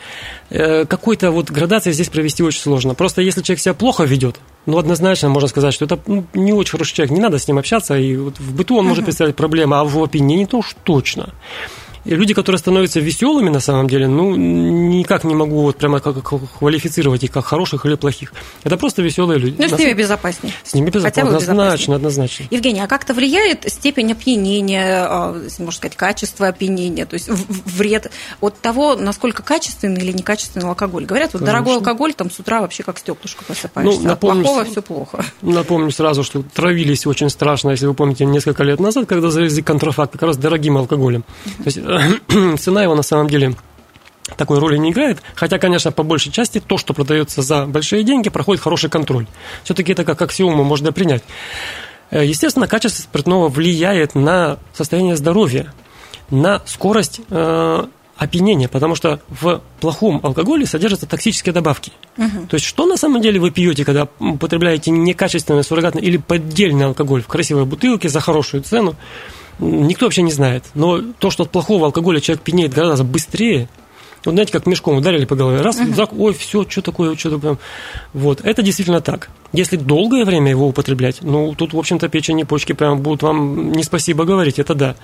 Э, 0.50 0.86
какой-то 0.86 1.32
вот 1.32 1.52
градации 1.52 1.92
здесь 1.92 2.10
провести 2.10 2.44
очень 2.44 2.62
сложно. 2.62 2.96
Просто 2.96 3.22
если 3.22 3.42
человек 3.42 3.62
себя 3.62 3.74
плохо 3.74 4.04
ведет, 4.04 4.40
ну, 4.66 4.78
однозначно 4.78 5.30
можно 5.30 5.48
сказать, 5.48 5.74
что 5.74 5.86
это 5.86 6.00
ну, 6.08 6.26
не 6.34 6.54
очень 6.54 6.72
хороший 6.72 6.96
человек, 6.96 7.12
не 7.12 7.22
надо 7.22 7.38
с 7.38 7.48
ним 7.48 7.58
общаться, 7.58 7.98
и 7.98 8.16
вот 8.16 8.40
в 8.40 8.56
быту 8.56 8.78
он 8.78 8.86
может 8.86 9.06
представлять 9.06 9.36
проблемы, 9.36 9.78
а 9.78 9.84
в 9.84 10.02
опине 10.02 10.46
то 10.48 10.60
уж 10.60 10.76
точно. 10.84 11.34
И 12.06 12.16
люди, 12.16 12.34
которые 12.34 12.60
становятся 12.60 13.00
веселыми 13.00 13.50
на 13.50 13.60
самом 13.60 13.88
деле, 13.88 14.08
ну, 14.08 14.36
никак 14.36 15.24
не 15.24 15.36
могу 15.36 15.62
вот 15.62 15.78
прямо 15.78 16.00
как 16.00 16.22
квалифицировать 16.24 17.24
их 17.24 17.32
как 17.32 17.46
хороших 17.46 17.86
или 17.86 17.96
плохих. 17.96 18.34
Это 18.64 18.78
просто 18.78 19.02
веселые 19.02 19.40
люди. 19.40 19.56
Ну, 19.58 19.68
с 19.68 19.80
ними 19.80 19.94
безопаснее. 19.94 20.54
С 20.64 20.74
ними 20.74 20.90
безопаснее. 20.90 21.28
Однозначно, 21.28 21.96
однозначно. 21.96 22.46
Евгений, 22.52 22.82
а 22.82 22.88
как-то 22.88 23.14
влияет 23.14 23.72
степень 23.72 24.12
опьянения, 24.12 25.06
а, 25.08 25.34
можно 25.60 25.72
сказать, 25.72 25.96
качество 25.96 26.48
опьянения, 26.48 27.06
то 27.06 27.14
есть 27.14 27.30
вред 27.30 28.12
от 28.42 28.60
того, 28.60 28.96
насколько 28.96 29.44
качественный 29.44 30.02
или 30.02 30.12
некачественный 30.12 30.68
алкоголь? 30.68 31.06
Говорят, 31.06 31.34
вот 31.34 31.40
Конечно. 31.40 31.54
дорогой 31.54 31.76
алкоголь, 31.76 32.14
там 32.14 32.30
с 32.30 32.40
утра 32.40 32.62
вообще 32.62 32.84
как 32.84 33.00
стеклышко 33.00 33.44
просыпаешься, 33.46 34.02
ну, 34.02 34.08
напомню, 34.08 34.42
от 34.42 34.46
плохого 34.46 34.66
все 34.66 34.82
плохо. 34.82 35.26
Напомню 35.42 35.92
сразу, 35.92 36.24
что 36.24 36.44
травились 36.44 37.06
очень 37.06 37.30
страшно, 37.30 37.72
если 37.72 37.86
вы 37.86 37.94
помните, 37.94 38.26
несколько 38.26 38.64
лет 38.64 38.80
назад, 38.80 39.08
когда 39.08 39.30
завезли 39.30 39.62
контрафакт 39.62 40.14
как 40.14 40.24
раз 40.24 40.38
дорогим 40.38 40.78
алкоголем. 40.78 41.24
То 41.44 41.64
есть 41.66 41.80
цена 42.58 42.84
его 42.84 42.96
на 42.96 43.04
самом 43.04 43.28
деле 43.28 43.56
такой 44.38 44.60
роли 44.60 44.78
не 44.78 44.92
играет, 44.92 45.22
хотя, 45.36 45.60
конечно, 45.60 45.92
по 45.92 46.04
большей 46.04 46.32
части 46.32 46.60
то, 46.60 46.78
что 46.78 46.94
продается 46.94 47.42
за 47.42 47.66
большие 47.66 48.04
деньги, 48.04 48.30
проходит 48.30 48.64
хороший 48.64 48.90
контроль. 48.90 49.28
Все-таки 49.64 49.92
это 49.92 50.06
как 50.06 50.22
аксиому 50.22 50.64
можно 50.64 50.92
принять. 50.92 51.24
Э, 52.10 52.26
естественно, 52.26 52.68
качество 52.68 53.04
спиртного 53.04 53.50
влияет 53.50 54.16
на 54.16 54.58
состояние 54.74 55.16
здоровья, 55.16 55.74
на 56.30 56.62
скорость 56.66 57.22
э, 57.30 57.86
опьянения, 58.18 58.68
потому 58.68 58.96
что 58.96 59.20
в 59.30 59.62
плохом 59.80 60.20
алкоголе 60.24 60.66
содержатся 60.66 61.06
токсические 61.06 61.54
добавки. 61.54 61.92
Угу. 62.18 62.48
То 62.50 62.56
есть, 62.56 62.66
что 62.66 62.86
на 62.86 62.98
самом 62.98 63.22
деле 63.22 63.40
вы 63.40 63.52
пьете, 63.52 63.84
когда 63.84 64.08
употребляете 64.20 64.92
некачественный, 64.92 65.64
суррогатный 65.64 66.02
или 66.02 66.18
поддельный 66.18 66.86
алкоголь 66.86 67.22
в 67.22 67.28
красивой 67.28 67.66
бутылке 67.66 68.10
за 68.10 68.20
хорошую 68.20 68.64
цену, 68.64 68.96
никто 69.60 70.06
вообще 70.06 70.22
не 70.22 70.32
знает. 70.32 70.64
Но 70.74 71.02
то, 71.02 71.30
что 71.30 71.44
от 71.44 71.52
плохого 71.52 71.88
алкоголя 71.88 72.20
человек 72.20 72.44
пьянеет 72.44 72.74
гораздо 72.74 73.04
быстрее, 73.04 73.68
вот 74.26 74.34
знаете, 74.34 74.54
как 74.54 74.66
мешком 74.66 74.98
ударили 74.98 75.26
по 75.26 75.36
голове, 75.36 75.62
раз, 75.62 75.80
uh-huh. 75.80 75.96
зак, 75.96 76.14
ой, 76.18 76.34
все, 76.34 76.66
что 76.68 76.82
такое, 76.82 77.16
что 77.16 77.32
такое. 77.32 77.58
Вот, 78.14 78.42
это 78.42 78.62
действительно 78.62 79.02
так. 79.02 79.30
Если 79.52 79.76
долгое 79.76 80.24
время 80.24 80.50
его 80.50 80.68
употреблять, 80.68 81.22
ну, 81.22 81.54
тут, 81.56 81.74
в 81.74 81.78
общем-то, 81.78 82.08
печень 82.08 82.40
и 82.40 82.44
почки 82.46 82.72
прям 82.72 83.02
будут 83.02 83.22
вам 83.22 83.74
не 83.74 83.84
спасибо 83.84 84.24
говорить, 84.24 84.60
это 84.60 84.76
да. 84.76 84.96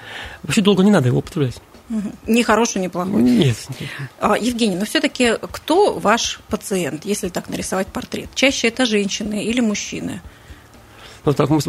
Вообще 0.44 0.62
долго 0.62 0.84
не 0.84 0.92
надо 0.92 1.08
его 1.08 1.20
употреблять. 1.20 1.56
Угу. 1.90 2.12
Ни 2.28 2.44
хороший, 2.44 2.82
ни 2.82 2.88
плохой. 2.88 3.22
Нет. 3.22 3.58
А, 4.20 4.38
Евгений, 4.38 4.76
но 4.76 4.86
все-таки 4.86 5.34
кто 5.52 6.00
ваш 6.00 6.40
пациент, 6.48 7.04
если 7.04 7.30
так 7.30 7.50
нарисовать 7.50 7.88
портрет? 7.88 8.30
Чаще 8.36 8.68
это 8.68 8.86
женщины 8.86 9.44
или 9.44 9.60
мужчины? 9.60 10.22
Ну, 11.26 11.34
так 11.34 11.50
мы 11.50 11.60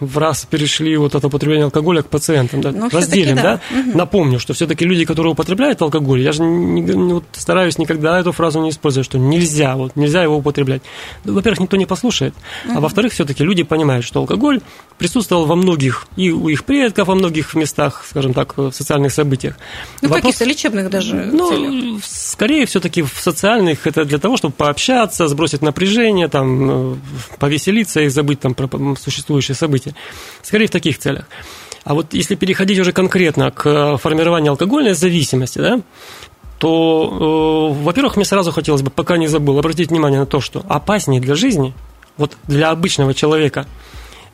в 0.00 0.18
раз 0.18 0.46
перешли 0.46 0.96
вот 0.96 1.14
от 1.14 1.24
употребления 1.24 1.64
алкоголя 1.64 2.02
к 2.02 2.08
пациентам, 2.08 2.60
да, 2.60 2.72
ну, 2.72 2.88
разделим, 2.90 3.36
да. 3.36 3.42
да? 3.42 3.60
Угу. 3.78 3.98
Напомню, 3.98 4.38
что 4.38 4.52
все-таки 4.52 4.84
люди, 4.84 5.04
которые 5.04 5.32
употребляют 5.32 5.80
алкоголь, 5.82 6.20
я 6.20 6.32
же 6.32 6.42
не, 6.42 6.80
не, 6.80 7.14
вот 7.14 7.24
стараюсь 7.32 7.78
никогда 7.78 8.18
эту 8.18 8.32
фразу 8.32 8.60
не 8.60 8.70
использовать, 8.70 9.06
что 9.06 9.18
нельзя, 9.18 9.76
вот 9.76 9.96
нельзя 9.96 10.22
его 10.22 10.36
употреблять. 10.36 10.82
Ну, 11.24 11.34
во-первых, 11.34 11.60
никто 11.60 11.76
не 11.76 11.86
послушает, 11.86 12.34
угу. 12.64 12.76
а 12.76 12.80
во-вторых, 12.80 13.12
все-таки 13.12 13.44
люди 13.44 13.62
понимают, 13.62 14.04
что 14.04 14.20
алкоголь 14.20 14.60
присутствовал 14.98 15.46
во 15.46 15.56
многих, 15.56 16.06
и 16.16 16.30
у 16.30 16.48
их 16.48 16.64
предков 16.64 17.08
во 17.08 17.14
многих 17.14 17.54
местах, 17.54 18.04
скажем 18.08 18.34
так, 18.34 18.56
в 18.56 18.72
социальных 18.72 19.12
событиях. 19.12 19.56
Ну, 20.02 20.08
Вопрос, 20.08 20.36
каких-то 20.36 20.44
лечебных 20.44 20.90
даже 20.90 21.14
Ну, 21.32 21.48
целях. 21.48 22.04
скорее 22.04 22.66
все-таки 22.66 23.02
в 23.02 23.14
социальных, 23.18 23.86
это 23.86 24.04
для 24.04 24.18
того, 24.18 24.36
чтобы 24.36 24.54
пообщаться, 24.54 25.28
сбросить 25.28 25.62
напряжение, 25.62 26.28
там, 26.28 26.92
э, 26.92 26.96
повеселиться 27.38 28.00
и 28.00 28.08
забыть 28.08 28.40
там 28.40 28.54
про 28.54 28.66
существующие 28.98 29.54
события. 29.54 29.94
Скорее 30.42 30.66
в 30.66 30.70
таких 30.70 30.98
целях. 30.98 31.26
А 31.84 31.94
вот 31.94 32.14
если 32.14 32.34
переходить 32.34 32.78
уже 32.78 32.92
конкретно 32.92 33.50
к 33.50 33.96
формированию 33.98 34.50
алкогольной 34.52 34.94
зависимости, 34.94 35.58
да, 35.58 35.80
то, 36.58 37.72
э, 37.78 37.82
во-первых, 37.82 38.16
мне 38.16 38.24
сразу 38.24 38.50
хотелось 38.50 38.82
бы, 38.82 38.90
пока 38.90 39.16
не 39.16 39.26
забыл, 39.26 39.58
обратить 39.58 39.90
внимание 39.90 40.18
на 40.18 40.26
то, 40.26 40.40
что 40.40 40.64
опаснее 40.68 41.20
для 41.20 41.34
жизни 41.34 41.74
вот 42.16 42.36
для 42.46 42.70
обычного 42.70 43.14
человека, 43.14 43.66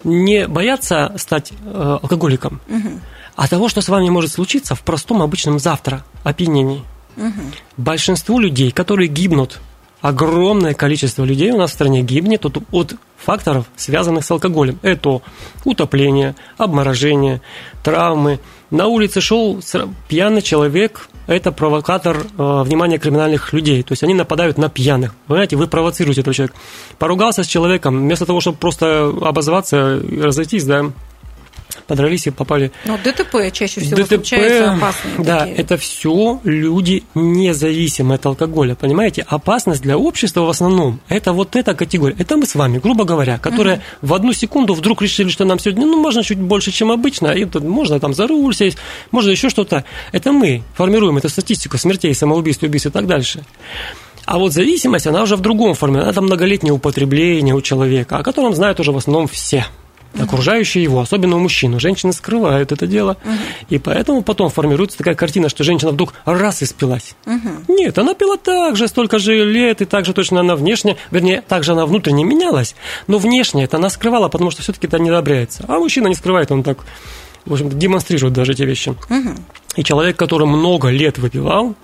не 0.04 0.46
бояться 0.46 1.12
стать 1.16 1.52
э, 1.64 1.98
алкоголиком, 2.02 2.60
угу. 2.68 3.00
а 3.36 3.48
того, 3.48 3.68
что 3.68 3.80
с 3.80 3.88
вами 3.88 4.08
может 4.08 4.32
случиться 4.32 4.74
в 4.74 4.82
простом 4.82 5.22
обычном 5.22 5.58
завтра 5.58 6.04
опьянении. 6.24 6.82
Угу. 7.16 7.42
Большинству 7.76 8.38
людей, 8.38 8.70
которые 8.70 9.08
гибнут, 9.08 9.60
огромное 10.02 10.74
количество 10.74 11.24
людей 11.24 11.52
у 11.52 11.56
нас 11.56 11.70
в 11.70 11.74
стране 11.74 12.02
гибнет 12.02 12.44
от, 12.44 12.58
от 12.72 12.94
факторов, 13.16 13.66
связанных 13.76 14.24
с 14.24 14.30
алкоголем. 14.30 14.78
Это 14.82 15.22
утопление, 15.64 16.34
обморожение, 16.58 17.40
травмы. 17.82 18.40
На 18.70 18.88
улице 18.88 19.20
шел 19.20 19.60
пьяный 20.08 20.42
человек, 20.42 21.08
это 21.26 21.52
провокатор 21.52 22.16
э, 22.16 22.62
внимания 22.64 22.98
криминальных 22.98 23.52
людей. 23.52 23.82
То 23.82 23.92
есть 23.92 24.02
они 24.02 24.14
нападают 24.14 24.58
на 24.58 24.68
пьяных. 24.68 25.14
Вы 25.28 25.36
знаете, 25.36 25.56
вы 25.56 25.68
провоцируете 25.68 26.22
этого 26.22 26.34
человека. 26.34 26.58
Поругался 26.98 27.44
с 27.44 27.46
человеком, 27.46 27.98
вместо 27.98 28.26
того, 28.26 28.40
чтобы 28.40 28.58
просто 28.58 29.12
обозваться 29.22 30.02
разойтись, 30.20 30.64
да, 30.64 30.90
подрались 31.86 32.26
и 32.26 32.30
попали. 32.30 32.72
Но 32.84 32.98
ДТП 32.98 33.52
чаще 33.52 33.80
всего 33.80 33.96
ДТП, 33.96 34.14
случаются 34.14 34.72
опасные. 34.72 35.14
Да, 35.18 35.40
такие. 35.40 35.56
это 35.56 35.76
все 35.76 36.40
люди 36.44 37.04
независимые 37.14 38.16
от 38.16 38.26
алкоголя, 38.26 38.74
понимаете? 38.74 39.24
Опасность 39.28 39.82
для 39.82 39.98
общества 39.98 40.42
в 40.42 40.48
основном 40.48 41.00
это 41.08 41.32
вот 41.32 41.56
эта 41.56 41.74
категория. 41.74 42.16
Это 42.18 42.36
мы 42.36 42.46
с 42.46 42.54
вами, 42.54 42.78
грубо 42.78 43.04
говоря, 43.04 43.38
которые 43.38 43.76
угу. 43.76 44.08
в 44.08 44.14
одну 44.14 44.32
секунду 44.32 44.74
вдруг 44.74 45.02
решили, 45.02 45.28
что 45.28 45.44
нам 45.44 45.58
сегодня, 45.58 45.86
ну, 45.86 46.00
можно 46.00 46.22
чуть 46.22 46.38
больше, 46.38 46.70
чем 46.70 46.90
обычно, 46.90 47.28
и 47.28 47.44
тут 47.44 47.64
можно 47.64 48.00
там 48.00 48.14
за 48.14 48.26
руль 48.26 48.54
сесть, 48.54 48.78
можно 49.10 49.30
еще 49.30 49.48
что-то. 49.48 49.84
Это 50.12 50.32
мы 50.32 50.62
формируем 50.74 51.16
эту 51.18 51.28
статистику 51.28 51.78
смертей, 51.78 52.14
самоубийств, 52.14 52.62
убийств 52.62 52.86
и 52.86 52.90
так 52.90 53.06
дальше. 53.06 53.44
А 54.24 54.38
вот 54.38 54.52
зависимость, 54.52 55.06
она 55.06 55.22
уже 55.22 55.36
в 55.36 55.40
другом 55.40 55.74
форме. 55.74 56.00
Это 56.00 56.20
многолетнее 56.22 56.72
употребление 56.72 57.54
у 57.54 57.60
человека, 57.60 58.18
о 58.18 58.22
котором 58.22 58.54
знают 58.54 58.78
уже 58.78 58.92
в 58.92 58.96
основном 58.96 59.26
все 59.26 59.66
окружающие 60.18 60.82
его, 60.82 61.00
особенно 61.00 61.36
у 61.36 61.38
мужчин. 61.38 61.78
Женщины 61.80 62.12
скрывают 62.12 62.72
это 62.72 62.86
дело, 62.86 63.16
угу. 63.24 63.32
и 63.68 63.78
поэтому 63.78 64.22
потом 64.22 64.50
формируется 64.50 64.98
такая 64.98 65.14
картина, 65.14 65.48
что 65.48 65.64
женщина 65.64 65.92
вдруг 65.92 66.14
раз 66.24 66.62
и 66.62 66.66
спилась. 66.66 67.14
Угу. 67.26 67.74
Нет, 67.74 67.98
она 67.98 68.14
пила 68.14 68.36
так 68.36 68.76
же, 68.76 68.88
столько 68.88 69.18
же 69.18 69.44
лет, 69.44 69.82
и 69.82 69.84
так 69.84 70.04
же 70.04 70.12
точно 70.12 70.40
она 70.40 70.56
внешне, 70.56 70.96
вернее, 71.10 71.42
так 71.46 71.64
же 71.64 71.72
она 71.72 71.86
внутренне 71.86 72.24
менялась, 72.24 72.74
но 73.06 73.18
внешне 73.18 73.64
это 73.64 73.76
она 73.76 73.90
скрывала, 73.90 74.28
потому 74.28 74.50
что 74.50 74.62
все-таки 74.62 74.86
это 74.86 74.98
не 74.98 75.10
одобряется. 75.10 75.64
А 75.68 75.78
мужчина 75.78 76.08
не 76.08 76.14
скрывает, 76.14 76.50
он 76.50 76.62
так, 76.62 76.78
в 77.44 77.52
общем 77.52 77.70
демонстрирует 77.70 78.34
даже 78.34 78.52
эти 78.52 78.62
вещи. 78.62 78.90
Угу. 78.90 79.34
И 79.76 79.84
человек, 79.84 80.16
который 80.16 80.46
много 80.46 80.88
лет 80.88 81.18
выпивал, 81.18 81.74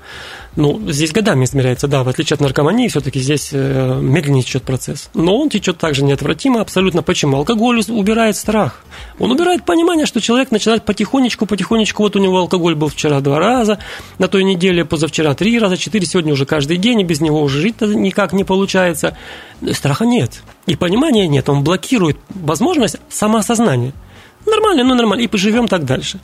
ну, 0.56 0.80
здесь 0.90 1.12
годами 1.12 1.44
измеряется, 1.44 1.88
да, 1.88 2.02
в 2.02 2.08
отличие 2.08 2.34
от 2.34 2.40
наркомании, 2.40 2.88
все-таки 2.88 3.20
здесь 3.20 3.50
э, 3.52 3.98
медленнее 4.00 4.42
течет 4.42 4.64
процесс. 4.64 5.10
Но 5.14 5.36
он 5.36 5.50
течет 5.50 5.78
также 5.78 6.02
неотвратимо, 6.04 6.60
абсолютно 6.60 7.02
почему? 7.02 7.36
Алкоголь 7.36 7.80
убирает 7.88 8.36
страх. 8.36 8.82
Он 9.18 9.30
убирает 9.30 9.64
понимание, 9.64 10.06
что 10.06 10.20
человек 10.20 10.50
начинает 10.50 10.84
потихонечку, 10.84 11.46
потихонечку, 11.46 12.02
вот 12.02 12.16
у 12.16 12.18
него 12.18 12.38
алкоголь 12.38 12.74
был 12.74 12.88
вчера 12.88 13.20
два 13.20 13.38
раза, 13.38 13.78
на 14.18 14.28
той 14.28 14.42
неделе 14.42 14.84
позавчера 14.84 15.34
три 15.34 15.58
раза, 15.58 15.76
четыре, 15.76 16.06
сегодня 16.06 16.32
уже 16.32 16.46
каждый 16.46 16.76
день, 16.76 17.00
и 17.00 17.04
без 17.04 17.20
него 17.20 17.40
уже 17.40 17.60
жить 17.60 17.80
никак 17.80 18.32
не 18.32 18.44
получается. 18.44 19.16
Страха 19.72 20.04
нет. 20.04 20.42
И 20.66 20.76
понимания 20.76 21.26
нет. 21.28 21.48
Он 21.48 21.64
блокирует 21.64 22.18
возможность 22.30 22.96
самоосознания. 23.08 23.92
Нормально, 24.50 24.84
ну 24.84 24.94
нормально, 24.94 25.22
и 25.22 25.26
поживем 25.26 25.68
так 25.68 25.84
дальше. 25.84 26.20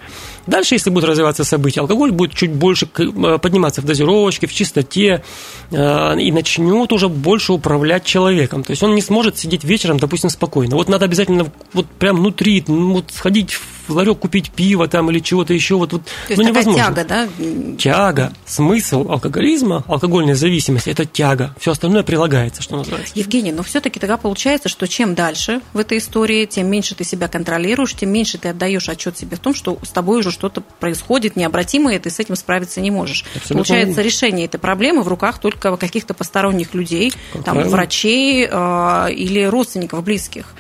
Дальше, 0.46 0.74
если 0.74 0.90
будут 0.90 1.10
развиваться 1.10 1.44
события, 1.44 1.80
алкоголь 1.80 2.10
будет 2.10 2.34
чуть 2.34 2.52
больше 2.52 2.88
э, 2.98 3.38
подниматься 3.38 3.82
в 3.82 3.84
дозировочке, 3.84 4.46
в 4.46 4.52
чистоте, 4.52 5.22
э, 5.70 6.20
и 6.20 6.32
начнет 6.32 6.92
уже 6.92 7.08
больше 7.08 7.52
управлять 7.52 8.04
человеком. 8.04 8.62
То 8.62 8.70
есть 8.70 8.82
он 8.82 8.94
не 8.94 9.02
сможет 9.02 9.38
сидеть 9.38 9.64
вечером, 9.64 9.98
допустим, 9.98 10.30
спокойно. 10.30 10.76
Вот 10.76 10.88
надо 10.88 11.04
обязательно 11.04 11.52
вот 11.72 11.86
прям 11.86 12.16
внутри, 12.16 12.64
ну, 12.66 12.94
вот 12.94 13.10
сходить 13.10 13.52
в 13.52 13.73
ларек 13.88 14.18
купить 14.18 14.50
пиво 14.50 14.88
там 14.88 15.10
или 15.10 15.18
чего-то 15.18 15.52
еще. 15.52 15.76
Вот, 15.76 15.92
вот, 15.92 16.04
То 16.04 16.10
есть 16.28 16.42
ну, 16.42 16.48
такая 16.48 16.64
невозможно. 16.64 16.94
тяга, 16.94 17.04
да? 17.04 17.28
Тяга. 17.78 18.32
Смысл 18.46 19.10
алкоголизма, 19.10 19.84
алкогольной 19.86 20.34
зависимости– 20.34 20.90
это 20.90 21.04
тяга. 21.04 21.54
Все 21.58 21.72
остальное 21.72 22.02
прилагается, 22.02 22.62
что 22.62 22.76
называется. 22.76 23.12
Евгений, 23.14 23.52
но 23.52 23.62
все-таки 23.62 24.00
тогда 24.00 24.16
получается, 24.16 24.68
что 24.68 24.86
чем 24.86 25.14
дальше 25.14 25.60
в 25.72 25.78
этой 25.78 25.98
истории, 25.98 26.46
тем 26.46 26.68
меньше 26.68 26.94
ты 26.94 27.04
себя 27.04 27.28
контролируешь, 27.28 27.94
тем 27.94 28.10
меньше 28.10 28.38
ты 28.38 28.48
отдаешь 28.48 28.88
отчет 28.88 29.18
себе 29.18 29.36
в 29.36 29.40
том, 29.40 29.54
что 29.54 29.78
с 29.82 29.90
тобой 29.90 30.20
уже 30.20 30.30
что-то 30.30 30.62
происходит 30.80 31.36
необратимое, 31.36 31.96
и 31.96 31.98
ты 31.98 32.10
с 32.10 32.18
этим 32.18 32.36
справиться 32.36 32.80
не 32.80 32.90
можешь. 32.90 33.24
Абсолютно. 33.34 33.54
Получается, 33.56 34.02
решение 34.02 34.46
этой 34.46 34.58
проблемы 34.58 35.02
в 35.02 35.08
руках 35.08 35.38
только 35.38 35.76
каких-то 35.76 36.14
посторонних 36.14 36.74
людей, 36.74 37.12
как 37.32 37.44
там, 37.44 37.62
врачей 37.62 38.48
э, 38.50 39.12
или 39.12 39.44
родственников 39.44 40.02
близких. 40.02 40.54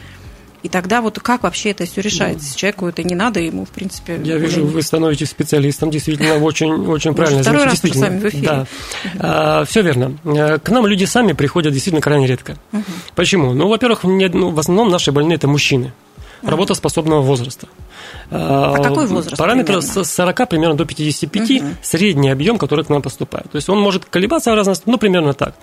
И 0.64 0.68
тогда 0.70 1.02
вот 1.02 1.20
как 1.20 1.42
вообще 1.42 1.72
это 1.72 1.84
все 1.84 2.00
решается? 2.00 2.50
Да. 2.50 2.56
Человеку 2.56 2.88
это 2.88 3.02
не 3.02 3.14
надо, 3.14 3.38
ему, 3.38 3.66
в 3.66 3.68
принципе... 3.68 4.18
Я 4.24 4.38
вижу, 4.38 4.64
вы 4.64 4.80
становитесь 4.80 5.28
специалистом, 5.28 5.90
действительно, 5.90 6.38
очень, 6.38 6.72
очень 6.86 7.14
правильно. 7.14 7.42
Второй 7.42 7.64
раз 7.64 7.80
с 7.80 7.96
вами 7.96 8.18
в 8.18 8.28
эфире. 8.30 8.48
Да. 8.48 8.66
А, 9.18 9.64
все 9.66 9.82
верно. 9.82 10.16
Э, 10.24 10.58
к 10.58 10.70
нам 10.70 10.86
люди 10.86 11.04
сами 11.04 11.34
приходят 11.34 11.70
действительно 11.74 12.00
крайне 12.00 12.26
редко. 12.26 12.56
Угу. 12.72 12.82
Почему? 13.14 13.52
Ну, 13.52 13.68
во-первых, 13.68 14.04
ну, 14.04 14.50
в 14.52 14.58
основном 14.58 14.88
наши 14.88 15.12
больные– 15.12 15.36
это 15.36 15.48
мужчины 15.48 15.92
работоспособного 16.42 17.20
возраста. 17.20 17.68
А 18.30 18.82
какой 18.82 19.06
возраст? 19.06 19.36
Параметр 19.36 19.82
с 19.82 20.02
40 20.02 20.48
примерно 20.48 20.76
до 20.76 20.86
55, 20.86 21.50
угу. 21.50 21.68
средний 21.82 22.30
объем, 22.30 22.56
который 22.56 22.86
к 22.86 22.88
нам 22.88 23.02
поступает. 23.02 23.50
То 23.50 23.56
есть 23.56 23.68
он 23.68 23.78
может 23.78 24.06
колебаться 24.06 24.50
в 24.50 24.54
разности, 24.54 24.84
ну, 24.86 24.96
примерно 24.96 25.34
так. 25.34 25.54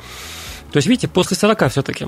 То 0.72 0.78
есть, 0.78 0.88
видите, 0.88 1.08
после 1.08 1.36
40 1.36 1.72
все-таки 1.72 2.08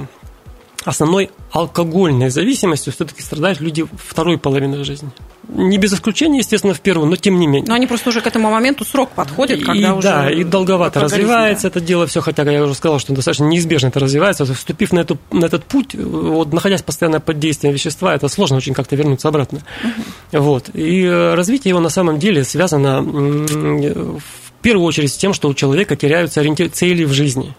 основной 0.86 1.32
алкогольной 1.52 2.30
зависимостью 2.30 2.94
все-таки 2.94 3.22
страдают 3.22 3.62
люди 3.62 3.86
второй 3.98 4.38
половины 4.38 4.84
жизни. 4.84 5.10
Не 5.48 5.78
без 5.78 5.94
исключения, 5.94 6.40
естественно, 6.40 6.74
в 6.74 6.80
первую, 6.80 7.10
но 7.10 7.16
тем 7.16 7.40
не 7.40 7.48
менее. 7.48 7.68
Но 7.68 7.76
они 7.76 7.86
просто 7.86 8.10
уже 8.10 8.22
к 8.22 8.28
этому 8.28 8.50
моменту 8.50 8.86
срок 8.86 9.12
подходит, 9.12 9.64
когда 9.64 9.90
и, 9.90 9.92
уже... 9.92 10.08
Да, 10.08 10.32
и 10.32 10.44
долговато 10.44 11.02
развивается 11.02 11.64
да. 11.64 11.68
это 11.70 11.82
дело 11.82 12.08
все, 12.08 12.22
хотя 12.22 12.44
я 12.44 12.64
уже 12.64 12.74
сказал, 12.74 13.00
что 13.00 13.14
достаточно 13.14 13.46
неизбежно 13.46 13.88
это 13.88 14.00
развивается. 14.00 14.46
Вступив 14.46 14.94
на, 14.94 15.00
эту, 15.00 15.18
на 15.32 15.46
этот 15.46 15.66
путь, 15.66 15.96
вот, 15.96 16.52
находясь 16.54 16.82
постоянно 16.82 17.20
под 17.20 17.40
действием 17.40 17.74
вещества, 17.74 18.16
это 18.16 18.28
сложно 18.28 18.58
очень 18.58 18.74
как-то 18.74 18.96
вернуться 18.96 19.28
обратно. 19.28 19.62
Угу. 19.84 20.44
Вот. 20.44 20.70
И 20.74 21.04
э, 21.04 21.34
развитие 21.36 21.70
его 21.70 21.80
на 21.80 21.90
самом 21.90 22.20
деле 22.20 22.44
связано 22.44 23.02
в 23.02 24.62
первую 24.62 24.86
очередь 24.86 25.12
с 25.12 25.18
тем, 25.18 25.34
что 25.34 25.50
у 25.50 25.54
человека 25.54 25.96
теряются 25.96 26.40
ориентиры, 26.40 26.70
цели 26.70 27.04
в 27.04 27.12
жизни. 27.12 27.54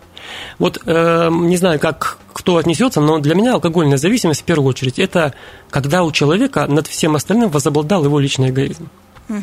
Вот 0.59 0.81
э, 0.85 1.28
не 1.31 1.57
знаю, 1.57 1.78
как 1.78 2.19
кто 2.33 2.57
отнесется, 2.57 3.00
но 3.00 3.19
для 3.19 3.35
меня 3.35 3.54
алкогольная 3.54 3.97
зависимость 3.97 4.43
в 4.43 4.45
первую 4.45 4.71
очередь 4.71 4.99
это 4.99 5.35
когда 5.71 6.02
у 6.04 6.12
человека 6.12 6.66
над 6.66 6.87
всем 6.87 7.16
остальным 7.16 7.49
возобладал 7.50 8.04
его 8.04 8.19
личный 8.19 8.50
эгоизм. 8.50 8.88
Угу. 9.28 9.38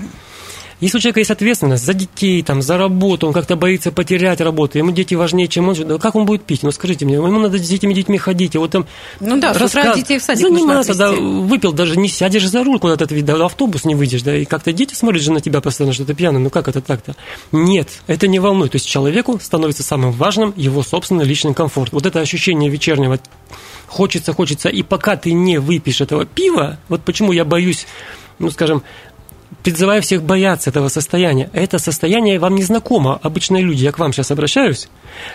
Если 0.81 0.97
у 0.97 1.00
человека 1.00 1.19
есть 1.19 1.31
ответственность 1.31 1.85
за 1.85 1.93
детей, 1.93 2.41
там, 2.41 2.63
за 2.63 2.77
работу, 2.77 3.27
он 3.27 3.33
как-то 3.33 3.55
боится 3.55 3.91
потерять 3.91 4.41
работу, 4.41 4.79
ему 4.79 4.91
дети 4.91 5.13
важнее, 5.13 5.47
чем 5.47 5.69
он, 5.69 5.75
да 5.75 6.00
как 6.00 6.15
он 6.15 6.25
будет 6.25 6.43
пить? 6.43 6.63
Ну, 6.63 6.71
скажите 6.71 7.05
мне, 7.05 7.15
ему 7.15 7.27
надо 7.27 7.59
с 7.59 7.71
этими 7.71 7.93
детьми 7.93 8.17
ходить, 8.17 8.55
и 8.55 8.57
вот 8.57 8.71
там 8.71 8.88
Ну 9.19 9.39
да, 9.39 9.50
рассказ... 9.53 9.71
с 9.71 9.75
утра 9.75 9.95
детей 9.95 10.17
в 10.17 10.23
садик 10.23 10.47
Заниматься, 10.47 10.95
да, 10.95 11.11
выпил, 11.11 11.71
даже 11.71 11.97
не 11.97 12.09
сядешь 12.09 12.50
за 12.50 12.63
руль 12.63 12.79
куда-то, 12.79 13.07
да, 13.21 13.45
автобус 13.45 13.85
не 13.85 13.93
выйдешь, 13.93 14.23
да, 14.23 14.35
и 14.35 14.45
как-то 14.45 14.73
дети 14.73 14.95
смотрят 14.95 15.21
же 15.21 15.31
на 15.31 15.39
тебя 15.39 15.61
постоянно, 15.61 15.93
что 15.93 16.03
ты 16.03 16.15
пьяный, 16.15 16.39
ну 16.39 16.50
как 16.50 16.67
это 16.67 16.81
так-то? 16.81 17.15
Нет, 17.51 17.89
это 18.07 18.27
не 18.27 18.39
волнует, 18.39 18.71
то 18.71 18.77
есть 18.77 18.88
человеку 18.88 19.39
становится 19.39 19.83
самым 19.83 20.11
важным 20.11 20.51
его 20.57 20.81
собственный 20.81 21.25
личный 21.25 21.53
комфорт. 21.53 21.93
Вот 21.93 22.07
это 22.07 22.19
ощущение 22.19 22.71
вечернего 22.71 23.19
хочется, 23.85 24.33
хочется, 24.33 24.69
и 24.69 24.81
пока 24.81 25.15
ты 25.15 25.33
не 25.33 25.59
выпьешь 25.59 26.01
этого 26.01 26.25
пива, 26.25 26.79
вот 26.89 27.01
почему 27.01 27.33
я 27.33 27.45
боюсь 27.45 27.85
ну, 28.41 28.50
скажем, 28.50 28.83
призываю 29.63 30.01
всех 30.01 30.24
бояться 30.24 30.70
этого 30.70 30.88
состояния. 30.88 31.50
Это 31.53 31.79
состояние 31.79 32.39
вам 32.39 32.55
не 32.55 32.63
знакомо. 32.63 33.20
Обычные 33.22 33.63
люди, 33.63 33.84
я 33.84 33.91
к 33.91 34.00
вам 34.00 34.13
сейчас 34.13 34.31
обращаюсь, 34.31 34.89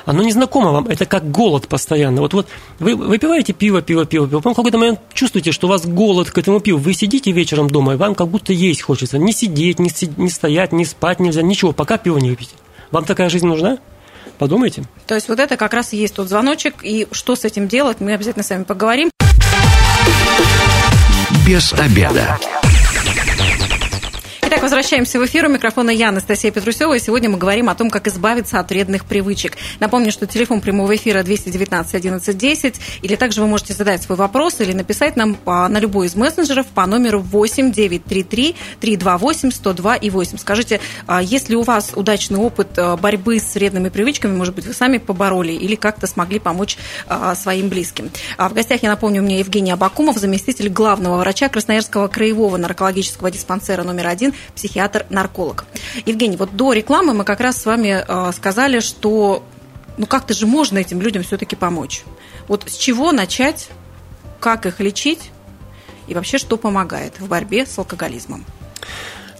оно 0.04 0.22
не 0.22 0.32
знакомо 0.32 0.72
вам. 0.72 0.86
Это 0.88 1.06
как 1.06 1.30
голод 1.30 1.68
постоянно. 1.68 2.20
Вот, 2.20 2.34
вот 2.34 2.48
вы 2.78 2.94
выпиваете 2.96 3.52
пиво, 3.52 3.82
пиво, 3.82 4.04
пиво, 4.04 4.26
пиво. 4.26 4.38
Потом 4.38 4.54
в 4.54 4.56
какой-то 4.56 4.78
момент 4.78 5.00
чувствуете, 5.12 5.52
что 5.52 5.66
у 5.66 5.70
вас 5.70 5.86
голод 5.86 6.30
к 6.30 6.38
этому 6.38 6.60
пиву. 6.60 6.78
Вы 6.78 6.94
сидите 6.94 7.32
вечером 7.32 7.68
дома, 7.68 7.94
и 7.94 7.96
вам 7.96 8.14
как 8.14 8.28
будто 8.28 8.52
есть 8.52 8.82
хочется. 8.82 9.18
Не 9.18 9.32
сидеть, 9.32 9.78
не, 9.78 9.90
сидеть, 9.90 10.18
не 10.18 10.30
стоять, 10.30 10.72
не 10.72 10.84
спать 10.84 11.20
нельзя, 11.20 11.42
ничего, 11.42 11.72
пока 11.72 11.98
пиво 11.98 12.18
не 12.18 12.30
выпьете. 12.30 12.52
Вам 12.90 13.04
такая 13.04 13.28
жизнь 13.28 13.46
нужна? 13.46 13.78
Подумайте. 14.38 14.84
То 15.06 15.14
есть 15.14 15.28
вот 15.28 15.40
это 15.40 15.56
как 15.56 15.72
раз 15.72 15.92
и 15.92 15.96
есть 15.96 16.14
тот 16.14 16.28
звоночек, 16.28 16.76
и 16.82 17.06
что 17.10 17.36
с 17.36 17.44
этим 17.44 17.68
делать, 17.68 18.00
мы 18.00 18.12
обязательно 18.12 18.42
с 18.42 18.50
вами 18.50 18.64
поговорим. 18.64 19.10
Без 21.46 21.72
обеда. 21.72 22.38
Возвращаемся 24.66 25.20
в 25.20 25.24
эфир. 25.24 25.46
У 25.46 25.48
микрофона 25.48 25.90
я, 25.90 26.08
Анастасия 26.08 26.50
Петрусева. 26.50 26.94
И 26.94 26.98
сегодня 26.98 27.30
мы 27.30 27.38
говорим 27.38 27.68
о 27.68 27.76
том, 27.76 27.88
как 27.88 28.08
избавиться 28.08 28.58
от 28.58 28.68
вредных 28.68 29.04
привычек. 29.04 29.56
Напомню, 29.78 30.10
что 30.10 30.26
телефон 30.26 30.60
прямого 30.60 30.96
эфира 30.96 31.22
219 31.22 31.94
11 31.94 32.36
10. 32.36 32.74
Или 33.02 33.14
также 33.14 33.42
вы 33.42 33.46
можете 33.46 33.74
задать 33.74 34.02
свой 34.02 34.18
вопрос 34.18 34.60
или 34.60 34.72
написать 34.72 35.14
нам 35.14 35.36
по, 35.36 35.68
на 35.68 35.78
любой 35.78 36.08
из 36.08 36.16
мессенджеров 36.16 36.66
по 36.66 36.84
номеру 36.84 37.20
8 37.20 37.70
933 37.70 38.56
328 38.80 39.52
102 39.52 39.94
и 39.94 40.10
8. 40.10 40.36
Скажите, 40.36 40.80
а 41.06 41.22
есть 41.22 41.48
ли 41.48 41.54
у 41.54 41.62
вас 41.62 41.92
удачный 41.94 42.40
опыт 42.40 42.76
а, 42.76 42.96
борьбы 42.96 43.38
с 43.38 43.54
вредными 43.54 43.88
привычками? 43.88 44.36
Может 44.36 44.56
быть, 44.56 44.66
вы 44.66 44.72
сами 44.72 44.98
побороли 44.98 45.52
или 45.52 45.76
как-то 45.76 46.08
смогли 46.08 46.40
помочь 46.40 46.76
а, 47.06 47.36
своим 47.36 47.68
близким? 47.68 48.10
В 48.36 48.52
гостях, 48.52 48.82
я 48.82 48.88
напомню, 48.88 49.22
у 49.22 49.24
меня 49.24 49.38
Евгений 49.38 49.70
Абакумов, 49.70 50.16
заместитель 50.16 50.70
главного 50.70 51.18
врача 51.18 51.48
Красноярского 51.48 52.08
краевого 52.08 52.56
наркологического 52.56 53.30
диспансера 53.30 53.84
номер 53.84 54.08
один, 54.08 54.34
психиатр-нарколог. 54.56 55.64
Евгений, 56.04 56.36
вот 56.36 56.56
до 56.56 56.72
рекламы 56.72 57.14
мы 57.14 57.24
как 57.24 57.40
раз 57.40 57.62
с 57.62 57.66
вами 57.66 58.04
э, 58.06 58.32
сказали, 58.32 58.80
что 58.80 59.44
ну 59.96 60.06
как-то 60.06 60.34
же 60.34 60.46
можно 60.46 60.78
этим 60.78 61.00
людям 61.00 61.22
все-таки 61.22 61.54
помочь. 61.54 62.02
Вот 62.48 62.64
с 62.66 62.76
чего 62.76 63.12
начать, 63.12 63.68
как 64.40 64.66
их 64.66 64.80
лечить 64.80 65.30
и 66.08 66.14
вообще 66.14 66.38
что 66.38 66.56
помогает 66.56 67.20
в 67.20 67.28
борьбе 67.28 67.66
с 67.66 67.78
алкоголизмом? 67.78 68.44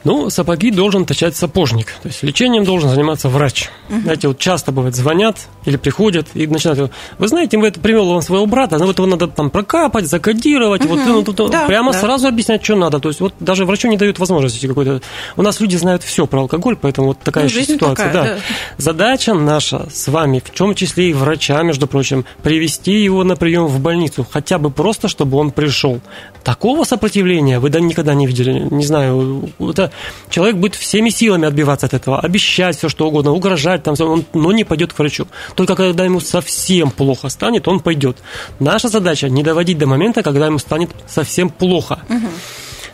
Ну, 0.06 0.30
сапоги 0.30 0.70
должен 0.70 1.04
точать 1.04 1.34
сапожник. 1.34 1.88
То 2.00 2.06
есть 2.06 2.22
лечением 2.22 2.62
должен 2.62 2.88
заниматься 2.88 3.28
врач. 3.28 3.70
Угу. 3.90 4.00
Знаете, 4.02 4.28
вот 4.28 4.38
часто 4.38 4.70
бывает, 4.70 4.94
звонят 4.94 5.36
или 5.64 5.76
приходят 5.76 6.28
и 6.34 6.46
начинают, 6.46 6.92
вы 7.18 7.26
знаете, 7.26 7.58
вы 7.58 7.66
это 7.66 7.80
привел 7.80 8.08
вам 8.08 8.22
своего 8.22 8.46
брата, 8.46 8.78
но 8.78 8.86
вот 8.86 8.96
его 8.98 9.08
надо 9.08 9.26
там 9.26 9.50
прокапать, 9.50 10.06
закодировать, 10.06 10.84
угу. 10.84 10.94
вот 10.94 11.06
ну, 11.06 11.24
тут, 11.24 11.50
да, 11.50 11.66
прямо 11.66 11.92
да. 11.92 11.98
сразу 11.98 12.28
объяснять, 12.28 12.62
что 12.62 12.76
надо. 12.76 13.00
То 13.00 13.08
есть 13.08 13.20
вот 13.20 13.34
даже 13.40 13.64
врачу 13.64 13.88
не 13.88 13.96
дают 13.96 14.20
возможности 14.20 14.68
какой-то. 14.68 15.02
У 15.36 15.42
нас 15.42 15.58
люди 15.58 15.74
знают 15.74 16.04
все 16.04 16.28
про 16.28 16.42
алкоголь, 16.42 16.76
поэтому 16.80 17.08
вот 17.08 17.18
такая 17.18 17.44
ну, 17.44 17.50
ситуация. 17.50 18.06
Такая, 18.06 18.12
да. 18.12 18.24
Да. 18.24 18.40
Задача 18.78 19.34
наша 19.34 19.88
с 19.92 20.06
вами, 20.06 20.40
в 20.44 20.54
чем 20.54 20.76
числе 20.76 21.10
и 21.10 21.14
врача, 21.14 21.60
между 21.64 21.88
прочим, 21.88 22.24
привести 22.44 22.92
его 22.92 23.24
на 23.24 23.34
прием 23.34 23.66
в 23.66 23.80
больницу, 23.80 24.24
хотя 24.30 24.58
бы 24.58 24.70
просто, 24.70 25.08
чтобы 25.08 25.36
он 25.36 25.50
пришел. 25.50 26.00
Такого 26.44 26.84
сопротивления 26.84 27.58
вы 27.58 27.70
никогда 27.70 28.14
не 28.14 28.28
видели. 28.28 28.68
Не 28.70 28.84
знаю, 28.84 29.50
это 29.58 29.90
человек 30.30 30.56
будет 30.56 30.74
всеми 30.74 31.10
силами 31.10 31.46
отбиваться 31.46 31.86
от 31.86 31.94
этого, 31.94 32.20
обещать 32.20 32.76
все, 32.76 32.88
что 32.88 33.06
угодно, 33.06 33.32
угрожать, 33.32 33.82
там, 33.82 33.94
он, 33.98 34.24
но 34.32 34.52
не 34.52 34.64
пойдет 34.64 34.92
к 34.92 34.98
врачу. 34.98 35.26
Только 35.54 35.74
когда 35.74 36.04
ему 36.04 36.20
совсем 36.20 36.90
плохо 36.90 37.28
станет, 37.28 37.68
он 37.68 37.80
пойдет. 37.80 38.18
Наша 38.60 38.88
задача 38.88 39.28
не 39.28 39.42
доводить 39.42 39.78
до 39.78 39.86
момента, 39.86 40.22
когда 40.22 40.46
ему 40.46 40.58
станет 40.58 40.90
совсем 41.06 41.50
плохо. 41.50 42.00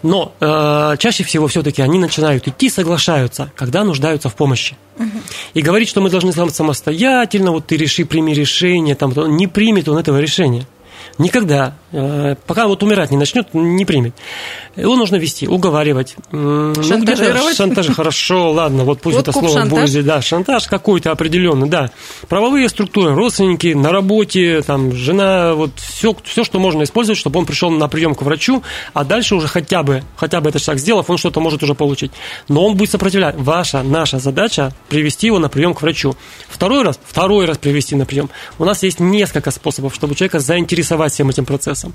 Но 0.02 0.32
э, 0.40 0.96
чаще 0.98 1.22
всего 1.22 1.46
все-таки 1.46 1.80
они 1.80 1.98
начинают 1.98 2.48
идти, 2.48 2.68
соглашаются, 2.68 3.52
когда 3.54 3.84
нуждаются 3.84 4.28
в 4.28 4.34
помощи. 4.34 4.76
Угу. 4.98 5.06
И 5.54 5.62
говорить, 5.62 5.88
что 5.88 6.00
мы 6.00 6.10
должны 6.10 6.32
самостоятельно, 6.32 7.52
вот 7.52 7.66
ты 7.66 7.76
реши, 7.76 8.04
прими 8.04 8.34
решение, 8.34 8.96
там, 8.96 9.12
не 9.36 9.46
примет 9.46 9.88
он 9.88 9.98
этого 9.98 10.18
решения. 10.18 10.66
Никогда. 11.18 11.74
Э, 11.92 12.36
пока 12.46 12.66
вот 12.66 12.82
умирать 12.82 13.10
не 13.10 13.16
начнет, 13.16 13.52
не 13.52 13.84
примет. 13.84 14.14
Его 14.76 14.96
нужно 14.96 15.16
вести, 15.16 15.46
уговаривать. 15.46 16.16
Шантажировать? 16.30 17.50
Ну, 17.50 17.54
шантаж, 17.54 17.88
хорошо, 17.94 18.52
ладно, 18.52 18.84
вот 18.84 19.00
пусть 19.02 19.16
вот 19.16 19.28
это 19.28 19.32
слово 19.32 19.60
шантаж. 19.60 19.90
будет, 19.90 20.04
да, 20.06 20.22
шантаж 20.22 20.66
какой-то 20.66 21.10
определенный, 21.10 21.68
да. 21.68 21.90
Правовые 22.28 22.68
структуры, 22.70 23.14
родственники, 23.14 23.74
на 23.74 23.90
работе, 23.90 24.62
там, 24.62 24.92
жена, 24.92 25.52
вот 25.54 25.72
все, 25.76 26.16
все, 26.24 26.44
что 26.44 26.58
можно 26.58 26.84
использовать, 26.84 27.18
чтобы 27.18 27.38
он 27.38 27.44
пришел 27.44 27.70
на 27.70 27.88
прием 27.88 28.14
к 28.14 28.22
врачу, 28.22 28.62
а 28.94 29.04
дальше 29.04 29.34
уже 29.34 29.48
хотя 29.48 29.82
бы, 29.82 30.02
хотя 30.16 30.40
бы 30.40 30.48
этот 30.48 30.62
шаг 30.62 30.78
сделав, 30.78 31.10
он 31.10 31.18
что-то 31.18 31.40
может 31.40 31.62
уже 31.62 31.74
получить. 31.74 32.12
Но 32.48 32.66
он 32.66 32.76
будет 32.76 32.90
сопротивлять. 32.90 33.36
Ваша, 33.36 33.82
наша 33.82 34.18
задача 34.18 34.72
привести 34.88 35.26
его 35.26 35.38
на 35.38 35.50
прием 35.50 35.74
к 35.74 35.82
врачу. 35.82 36.16
Второй 36.48 36.82
раз, 36.82 36.98
второй 37.04 37.44
раз 37.44 37.58
привести 37.58 37.96
на 37.96 38.06
прием. 38.06 38.30
У 38.58 38.64
нас 38.64 38.82
есть 38.82 39.00
несколько 39.00 39.50
способов, 39.50 39.94
чтобы 39.94 40.14
человека 40.14 40.38
заинтересовать 40.38 41.01
всем 41.08 41.30
этим 41.30 41.44
процессом. 41.44 41.94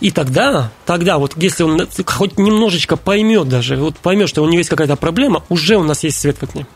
И 0.00 0.10
тогда, 0.10 0.70
тогда 0.84 1.18
вот 1.18 1.32
если 1.36 1.62
он 1.62 1.88
хоть 2.04 2.38
немножечко 2.38 2.96
поймет 2.96 3.48
даже, 3.48 3.76
вот 3.76 3.96
поймет, 3.96 4.28
что 4.28 4.42
у 4.42 4.46
него 4.46 4.58
есть 4.58 4.68
какая-то 4.68 4.96
проблема, 4.96 5.42
уже 5.48 5.76
у 5.76 5.82
нас 5.82 6.04
есть 6.04 6.18
свет 6.18 6.36
в 6.36 6.42
окне. 6.42 6.66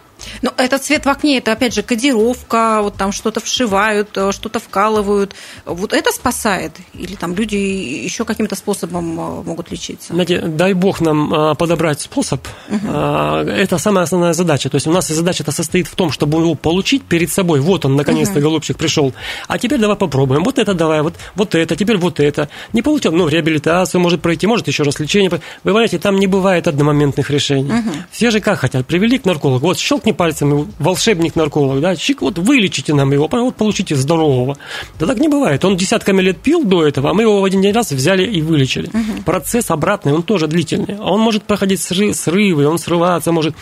Но 0.43 0.53
этот 0.57 0.83
цвет 0.83 1.07
в 1.07 1.09
окне, 1.09 1.39
это 1.39 1.53
опять 1.53 1.75
же 1.75 1.83
кодировка, 1.83 2.81
вот 2.83 2.97
там 2.97 3.13
что-то 3.13 3.41
вшивают, 3.41 4.17
э, 4.17 4.33
что-то 4.33 4.59
вкалывают. 4.59 5.35
Вот 5.65 5.93
это 5.93 6.11
спасает? 6.13 6.73
Или 6.95 7.15
там 7.15 7.35
люди 7.35 7.57
еще 7.57 8.25
каким-то 8.25 8.57
способом 8.57 9.19
э, 9.19 9.43
могут 9.45 9.71
лечиться? 9.71 10.13
Знаете, 10.13 10.41
дай 10.41 10.73
бог 10.73 11.01
нам 11.01 11.33
э, 11.33 11.55
подобрать 11.55 12.01
способ. 12.01 12.47
Угу. 12.69 12.89
Это 12.89 13.79
самая 13.79 14.05
основная 14.05 14.33
задача. 14.33 14.69
То 14.71 14.77
есть 14.77 14.87
у 14.87 14.93
нас 14.93 15.09
задача-то 15.09 15.53
состоит 15.53 15.87
в 15.87 15.95
том, 15.95 16.11
чтобы 16.11 16.41
его 16.41 16.55
получить 16.55 17.03
перед 17.05 17.31
собой. 17.31 17.61
Вот 17.61 17.85
он, 17.85 17.97
наконец-то, 17.97 18.39
угу. 18.39 18.43
голубчик 18.43 18.77
пришел. 18.77 19.13
А 19.49 19.59
теперь 19.59 19.81
давай 19.81 19.97
попробуем. 19.97 20.45
Вот 20.45 20.59
это 20.59 20.75
давай, 20.75 21.03
вот, 21.03 21.15
вот 21.35 21.55
это, 21.55 21.77
теперь 21.77 21.97
вот 21.97 22.21
это. 22.21 22.49
Не 22.73 22.83
получил, 22.83 23.13
ну, 23.13 23.29
реабилитацию 23.29 24.01
может 24.01 24.23
пройти, 24.23 24.47
может 24.47 24.69
еще 24.69 24.83
раз 24.83 24.99
лечение. 25.01 25.31
Вы 25.31 25.41
понимаете, 25.63 25.99
там 25.99 26.19
не 26.19 26.27
бывает 26.27 26.69
одномоментных 26.69 27.31
решений. 27.31 27.73
Угу. 27.73 27.91
Все 28.11 28.31
же 28.31 28.41
как 28.41 28.59
хотят, 28.61 28.87
привели 28.87 29.19
к 29.19 29.25
наркологу, 29.25 29.67
вот 29.67 29.79
щелкни 29.79 30.10
щелкни 30.11 30.13
пальцем, 30.13 30.69
волшебник-нарколог, 30.79 31.81
да, 31.81 31.97
чик, 31.97 32.23
вот 32.23 32.39
вылечите 32.39 32.95
нам 32.95 33.13
его, 33.13 33.29
вот 33.31 33.57
получите 33.57 33.97
здорового. 33.97 34.57
Да 34.99 35.07
так 35.07 35.19
не 35.19 35.29
бывает. 35.29 35.65
Он 35.65 35.77
десятками 35.77 36.23
лет 36.23 36.39
пил 36.39 36.65
до 36.65 36.87
этого, 36.87 37.11
а 37.11 37.15
мы 37.15 37.23
его 37.23 37.41
в 37.41 37.45
один 37.45 37.63
день 37.63 37.73
раз 37.73 37.93
взяли 37.93 38.25
и 38.25 38.43
вылечили. 38.43 38.89
Угу. 38.89 39.23
Процесс 39.25 39.71
обратный, 39.71 40.13
он 40.13 40.23
тоже 40.23 40.47
длительный. 40.47 40.99
Он 40.99 41.21
может 41.21 41.43
проходить 41.43 41.81
срывы, 41.81 42.67
он 42.67 42.79
срываться, 42.79 43.33
может 43.33 43.55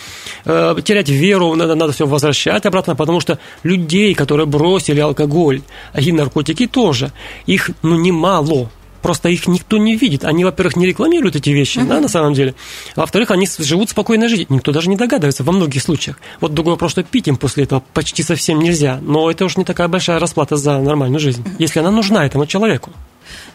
э, 0.44 0.76
терять 0.84 1.08
веру, 1.08 1.54
надо, 1.54 1.74
надо 1.74 1.92
все 1.92 2.06
возвращать 2.06 2.66
обратно, 2.66 2.96
потому 2.96 3.20
что 3.20 3.38
людей, 3.64 4.14
которые 4.14 4.46
бросили 4.46 5.00
алкоголь, 5.00 5.60
и 5.98 6.12
наркотики 6.12 6.66
тоже, 6.66 7.10
их 7.46 7.70
ну, 7.82 7.96
немало. 7.96 8.68
Просто 9.02 9.28
их 9.28 9.46
никто 9.46 9.78
не 9.78 9.96
видит. 9.96 10.24
Они, 10.24 10.44
во-первых, 10.44 10.76
не 10.76 10.86
рекламируют 10.86 11.36
эти 11.36 11.50
вещи, 11.50 11.78
uh-huh. 11.78 11.86
да, 11.86 12.00
на 12.00 12.08
самом 12.08 12.34
деле. 12.34 12.54
А 12.94 13.00
во-вторых, 13.00 13.30
они 13.30 13.48
живут 13.58 13.90
спокойной 13.90 14.28
жизнью. 14.28 14.46
Никто 14.50 14.72
даже 14.72 14.88
не 14.88 14.96
догадывается 14.96 15.44
во 15.44 15.52
многих 15.52 15.82
случаях. 15.82 16.18
Вот 16.40 16.54
другой 16.54 16.74
вопрос, 16.74 16.92
что 16.92 17.02
пить 17.02 17.28
им 17.28 17.36
после 17.36 17.64
этого 17.64 17.82
почти 17.94 18.22
совсем 18.22 18.60
нельзя. 18.60 18.98
Но 19.02 19.30
это 19.30 19.44
уж 19.44 19.56
не 19.56 19.64
такая 19.64 19.88
большая 19.88 20.18
расплата 20.18 20.56
за 20.56 20.78
нормальную 20.78 21.20
жизнь, 21.20 21.42
uh-huh. 21.42 21.56
если 21.58 21.80
она 21.80 21.90
нужна 21.90 22.26
этому 22.26 22.46
человеку. 22.46 22.90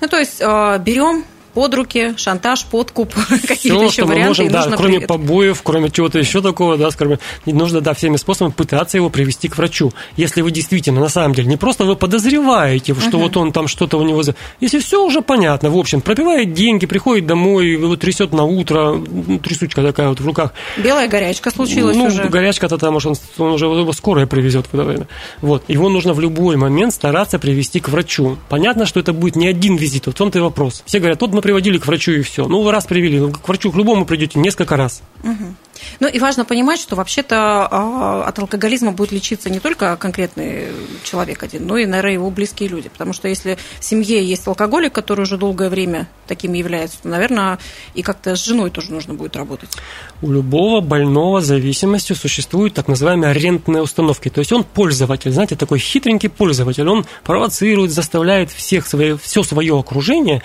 Ну, 0.01 0.07
то 0.07 0.17
есть 0.17 0.41
а, 0.41 0.77
берем 0.77 1.23
под 1.53 1.73
руки, 1.73 2.13
шантаж, 2.17 2.65
подкуп, 2.65 3.13
какие-то 3.47 3.83
еще 3.83 4.05
варианты. 4.05 4.43
Можем, 4.43 4.49
да, 4.49 4.63
кроме 4.75 4.93
привет. 4.93 5.07
побоев, 5.07 5.61
кроме 5.63 5.89
чего-то 5.89 6.19
еще 6.19 6.41
такого, 6.41 6.77
да, 6.77 6.89
скажем, 6.91 7.19
нужно, 7.45 7.81
да, 7.81 7.93
всеми 7.93 8.17
способами 8.17 8.53
пытаться 8.53 8.97
его 8.97 9.09
привести 9.09 9.47
к 9.47 9.57
врачу. 9.57 9.93
Если 10.17 10.41
вы 10.41 10.51
действительно, 10.51 10.99
на 10.99 11.09
самом 11.09 11.33
деле, 11.35 11.47
не 11.47 11.57
просто 11.57 11.85
вы 11.85 11.95
подозреваете, 11.95 12.93
что 12.95 13.17
uh-huh. 13.17 13.21
вот 13.21 13.37
он 13.37 13.51
там 13.51 13.67
что-то 13.67 13.97
у 13.97 14.03
него... 14.03 14.21
Если 14.59 14.79
все 14.79 15.03
уже 15.03 15.21
понятно, 15.21 15.69
в 15.69 15.77
общем, 15.77 16.01
пропивает 16.01 16.53
деньги, 16.53 16.85
приходит 16.85 17.27
домой, 17.27 17.71
его 17.71 17.95
трясет 17.95 18.33
на 18.33 18.43
утро, 18.43 18.99
трясучка 19.43 19.83
такая 19.83 20.09
вот 20.09 20.19
в 20.19 20.25
руках. 20.25 20.53
Белая 20.77 21.07
горячка 21.07 21.51
случилась 21.51 21.95
ну, 21.95 22.05
уже. 22.05 22.23
горячка-то 22.25 22.77
там, 22.77 22.93
может, 22.93 23.11
он, 23.37 23.45
он 23.45 23.53
уже 23.53 23.65
его 23.65 23.93
скорая 23.93 24.25
привезет 24.25 24.65
это 24.71 24.83
время. 24.83 25.07
Вот. 25.41 25.63
Его 25.67 25.89
нужно 25.89 26.13
в 26.13 26.19
любой 26.19 26.55
момент 26.55 26.93
стараться 26.93 27.37
привести 27.37 27.79
к 27.79 27.89
врачу. 27.89 28.37
Понятно, 28.49 28.85
что 28.85 28.99
это 28.99 29.13
будет 29.13 29.35
не 29.35 29.47
один 29.47 29.75
визит, 29.75 30.07
вот 30.07 30.15
в 30.15 30.17
том-то 30.17 30.39
и 30.39 30.41
вопрос. 30.41 30.83
Все 30.85 30.99
говорят, 30.99 31.21
вот 31.21 31.33
мы 31.33 31.42
приводили 31.43 31.77
к 31.77 31.85
врачу 31.85 32.13
и 32.13 32.21
все. 32.21 32.47
Ну, 32.47 32.61
вы 32.61 32.71
раз 32.71 32.85
привели, 32.85 33.19
ну, 33.19 33.31
к 33.31 33.47
врачу 33.47 33.71
к 33.71 33.75
любому 33.75 34.05
придете 34.05 34.39
несколько 34.39 34.77
раз. 34.77 35.03
Угу. 35.23 35.55
Ну 35.99 36.07
и 36.07 36.19
важно 36.19 36.45
понимать, 36.45 36.79
что 36.79 36.95
вообще-то 36.95 37.67
а, 37.69 38.23
от 38.27 38.39
алкоголизма 38.39 38.91
будет 38.91 39.11
лечиться 39.11 39.49
не 39.49 39.59
только 39.59 39.95
конкретный 39.97 40.67
человек 41.03 41.43
один, 41.43 41.67
но 41.67 41.77
и, 41.77 41.85
наверное, 41.85 42.13
его 42.13 42.29
близкие 42.29 42.69
люди. 42.69 42.89
Потому 42.89 43.13
что 43.13 43.27
если 43.27 43.57
в 43.79 43.83
семье 43.83 44.23
есть 44.23 44.47
алкоголик, 44.47 44.93
который 44.93 45.21
уже 45.21 45.37
долгое 45.37 45.69
время 45.69 46.07
таким 46.27 46.53
является, 46.53 47.01
то, 47.01 47.09
наверное, 47.09 47.59
и 47.93 48.01
как-то 48.01 48.35
с 48.35 48.45
женой 48.45 48.69
тоже 48.69 48.91
нужно 48.91 49.13
будет 49.13 49.35
работать. 49.35 49.69
У 50.21 50.31
любого 50.31 50.79
больного 50.81 51.41
зависимостью 51.41 52.15
существуют 52.15 52.73
так 52.73 52.87
называемые 52.87 53.33
рентные 53.33 53.81
установки. 53.81 54.29
То 54.29 54.39
есть 54.39 54.51
он 54.53 54.63
пользователь, 54.63 55.31
знаете, 55.31 55.55
такой 55.55 55.79
хитренький 55.79 56.29
пользователь. 56.29 56.87
Он 56.87 57.05
провоцирует, 57.23 57.91
заставляет 57.91 58.51
всех 58.51 58.87
свое, 58.87 59.17
все 59.17 59.43
свое 59.43 59.77
окружение 59.77 60.41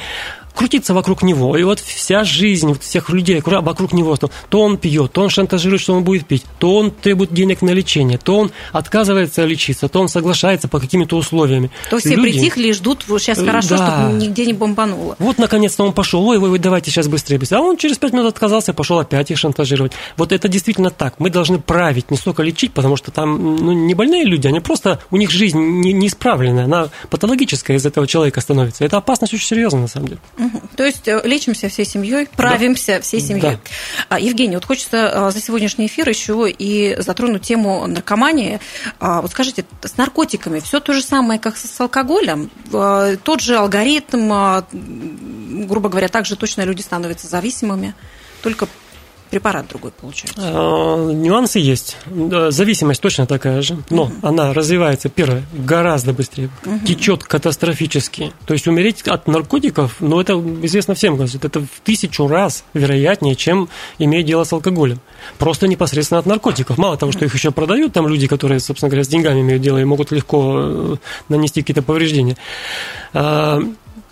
крутиться 0.58 0.92
вокруг 0.92 1.22
него. 1.22 1.56
И 1.56 1.62
вот 1.62 1.78
вся 1.78 2.24
жизнь 2.24 2.78
всех 2.80 3.10
людей 3.10 3.40
вокруг 3.44 3.92
него, 3.92 4.16
то, 4.16 4.60
он 4.60 4.76
пьет, 4.76 5.12
то 5.12 5.22
он 5.22 5.30
шантажирует, 5.30 5.80
что 5.80 5.94
он 5.94 6.02
будет 6.02 6.26
пить, 6.26 6.44
то 6.58 6.76
он 6.76 6.90
требует 6.90 7.32
денег 7.32 7.62
на 7.62 7.70
лечение, 7.70 8.18
то 8.18 8.36
он 8.36 8.50
отказывается 8.72 9.44
лечиться, 9.44 9.88
то 9.88 10.00
он 10.00 10.08
соглашается 10.08 10.66
по 10.66 10.80
какими-то 10.80 11.16
условиями. 11.16 11.70
То 11.90 11.98
все 11.98 12.16
Люди... 12.16 12.32
притихли 12.32 12.68
и 12.68 12.72
ждут, 12.72 13.04
вот 13.06 13.22
сейчас 13.22 13.38
хорошо, 13.38 13.76
да. 13.76 14.00
чтобы 14.00 14.18
нигде 14.18 14.46
не 14.46 14.52
бомбануло. 14.52 15.14
Вот, 15.20 15.38
наконец-то 15.38 15.84
он 15.84 15.92
пошел, 15.92 16.26
ой, 16.26 16.38
ой, 16.38 16.58
давайте 16.58 16.90
сейчас 16.90 17.06
быстрее, 17.06 17.38
быстрее. 17.38 17.58
А 17.58 17.60
он 17.60 17.76
через 17.76 17.96
пять 17.98 18.12
минут 18.12 18.26
отказался, 18.26 18.74
пошел 18.74 18.98
опять 18.98 19.30
их 19.30 19.38
шантажировать. 19.38 19.92
Вот 20.16 20.32
это 20.32 20.48
действительно 20.48 20.90
так. 20.90 21.14
Мы 21.20 21.30
должны 21.30 21.60
править, 21.60 22.10
не 22.10 22.16
столько 22.16 22.42
лечить, 22.42 22.72
потому 22.72 22.96
что 22.96 23.12
там 23.12 23.56
ну, 23.56 23.72
не 23.72 23.94
больные 23.94 24.24
люди, 24.24 24.48
они 24.48 24.58
просто, 24.58 24.98
у 25.12 25.18
них 25.18 25.30
жизнь 25.30 25.58
не, 25.58 25.92
не 25.92 26.08
исправленная, 26.08 26.64
она 26.64 26.88
патологическая 27.10 27.76
из 27.76 27.86
этого 27.86 28.08
человека 28.08 28.40
становится. 28.40 28.84
Это 28.84 28.96
опасность 28.96 29.32
очень 29.32 29.46
серьезная, 29.46 29.82
на 29.82 29.88
самом 29.88 30.08
деле. 30.08 30.20
Угу. 30.52 30.62
То 30.76 30.84
есть 30.84 31.08
э, 31.08 31.20
лечимся 31.24 31.68
всей 31.68 31.84
семьей, 31.84 32.26
правимся 32.36 32.96
да. 32.96 33.00
всей 33.00 33.20
семьей. 33.20 33.52
Да. 33.52 33.58
А, 34.08 34.20
Евгений, 34.20 34.54
вот 34.54 34.64
хочется 34.64 35.30
за 35.32 35.40
сегодняшний 35.40 35.86
эфир 35.86 36.08
еще 36.08 36.50
и 36.50 36.96
затронуть 36.98 37.42
тему 37.42 37.86
наркомании. 37.86 38.60
А, 39.00 39.20
вот 39.22 39.30
скажите, 39.30 39.64
с 39.82 39.96
наркотиками 39.96 40.60
все 40.60 40.80
то 40.80 40.92
же 40.92 41.02
самое, 41.02 41.38
как 41.40 41.56
с 41.56 41.80
алкоголем? 41.80 42.50
Тот 42.70 43.40
же 43.40 43.56
алгоритм, 43.56 44.64
грубо 45.66 45.88
говоря, 45.88 46.08
также 46.08 46.36
точно 46.36 46.62
люди 46.62 46.82
становятся 46.82 47.26
зависимыми, 47.26 47.94
только 48.42 48.68
препарат 49.28 49.68
другой 49.68 49.92
получается? 49.92 50.40
А, 50.42 51.12
нюансы 51.12 51.58
есть. 51.58 51.96
Зависимость 52.48 53.00
точно 53.00 53.26
такая 53.26 53.62
же, 53.62 53.78
но 53.90 54.04
угу. 54.04 54.12
она 54.22 54.52
развивается, 54.52 55.08
первое, 55.08 55.42
гораздо 55.52 56.12
быстрее, 56.12 56.50
угу. 56.64 56.86
течет 56.86 57.24
катастрофически. 57.24 58.32
То 58.46 58.54
есть 58.54 58.66
умереть 58.66 59.02
от 59.08 59.26
наркотиков, 59.26 59.96
ну, 60.00 60.20
это 60.20 60.34
известно 60.62 60.94
всем, 60.94 61.20
это 61.20 61.60
в 61.60 61.80
тысячу 61.84 62.26
раз 62.26 62.64
вероятнее, 62.74 63.36
чем 63.36 63.68
иметь 63.98 64.26
дело 64.26 64.44
с 64.44 64.52
алкоголем. 64.52 65.00
Просто 65.38 65.68
непосредственно 65.68 66.20
от 66.20 66.26
наркотиков. 66.26 66.78
Мало 66.78 66.96
того, 66.96 67.12
что 67.12 67.24
их 67.24 67.34
еще 67.34 67.50
продают, 67.50 67.92
там 67.92 68.08
люди, 68.08 68.26
которые, 68.26 68.60
собственно 68.60 68.88
говоря, 68.88 69.04
с 69.04 69.08
деньгами 69.08 69.40
имеют 69.40 69.62
дело 69.62 69.78
и 69.78 69.84
могут 69.84 70.10
легко 70.10 70.54
э, 70.56 70.96
нанести 71.28 71.62
какие-то 71.62 71.82
повреждения 71.82 72.36
а, 73.12 73.60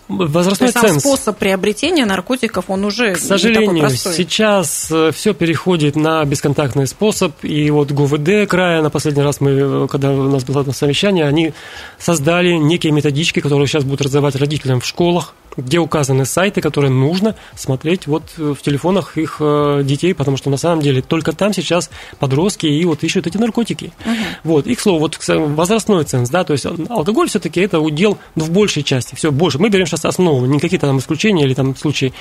возрастной 0.07 0.71
То 0.71 0.79
есть, 0.79 0.93
ценз. 0.93 1.03
способ 1.03 1.37
приобретения 1.37 2.05
наркотиков, 2.05 2.65
он 2.69 2.85
уже 2.85 3.13
К 3.13 3.17
сожалению, 3.17 3.89
сейчас 3.89 4.89
э, 4.91 5.11
все 5.13 5.33
переходит 5.33 5.95
на 5.95 6.23
бесконтактный 6.25 6.87
способ, 6.87 7.33
и 7.43 7.69
вот 7.69 7.91
ГУВД 7.91 8.47
края, 8.47 8.81
на 8.81 8.89
последний 8.89 9.23
раз 9.23 9.41
мы, 9.41 9.51
э, 9.51 9.87
когда 9.89 10.11
у 10.11 10.29
нас 10.29 10.43
было 10.43 10.63
совещание, 10.71 11.25
они 11.25 11.53
создали 11.97 12.53
некие 12.53 12.91
методички, 12.93 13.39
которые 13.39 13.67
сейчас 13.67 13.83
будут 13.83 14.01
раздавать 14.01 14.35
родителям 14.35 14.79
в 14.79 14.85
школах, 14.85 15.33
где 15.57 15.79
указаны 15.79 16.25
сайты, 16.25 16.61
которые 16.61 16.91
нужно 16.91 17.35
смотреть 17.55 18.07
вот 18.07 18.23
э, 18.37 18.53
в 18.57 18.61
телефонах 18.61 19.17
их 19.17 19.37
э, 19.39 19.81
детей, 19.83 20.13
потому 20.13 20.37
что 20.37 20.49
на 20.49 20.57
самом 20.57 20.81
деле 20.81 21.01
только 21.01 21.33
там 21.33 21.53
сейчас 21.53 21.89
подростки 22.19 22.67
и 22.67 22.85
вот 22.85 23.03
ищут 23.03 23.27
эти 23.27 23.37
наркотики. 23.37 23.91
Угу. 24.05 24.15
Вот, 24.43 24.67
и, 24.67 24.75
к 24.75 24.79
слову, 24.79 24.99
вот 24.99 25.19
возрастной 25.27 26.03
ценз, 26.05 26.29
да, 26.29 26.43
то 26.43 26.53
есть 26.53 26.65
алкоголь 26.65 27.29
все-таки 27.29 27.59
это 27.59 27.79
удел 27.79 28.17
ну, 28.35 28.45
в 28.45 28.51
большей 28.51 28.83
части, 28.83 29.15
все 29.15 29.31
больше. 29.31 29.59
Мы 29.59 29.69
берем 29.69 29.85
сейчас 29.85 30.05
основу, 30.05 30.45
не 30.45 30.59
какие-то 30.59 30.87
там 30.87 30.99
исключения 30.99 31.43
или 31.43 31.53
там 31.53 31.75
случаи. 31.75 32.13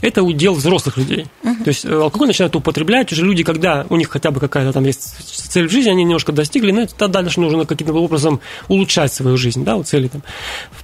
Это 0.00 0.22
удел 0.22 0.54
взрослых 0.54 0.96
людей. 0.96 1.26
Угу. 1.42 1.64
То 1.64 1.68
есть 1.68 1.84
э, 1.84 1.92
алкоголь 1.92 2.28
начинают 2.28 2.54
употреблять 2.56 3.12
уже 3.12 3.24
люди, 3.24 3.42
когда 3.42 3.86
у 3.90 3.96
них 3.96 4.08
хотя 4.08 4.30
бы 4.30 4.40
какая-то 4.40 4.72
там 4.72 4.84
есть 4.84 5.16
цель 5.50 5.68
в 5.68 5.70
жизни, 5.70 5.90
они 5.90 6.04
немножко 6.04 6.32
достигли, 6.32 6.70
но 6.70 6.86
тогда 6.86 7.22
дальше 7.22 7.40
нужно 7.40 7.64
каким-то 7.64 7.92
образом 7.94 8.40
улучшать 8.68 9.12
свою 9.12 9.36
жизнь, 9.36 9.64
да, 9.64 9.76
вот 9.76 9.88
цели 9.88 10.08
там 10.08 10.22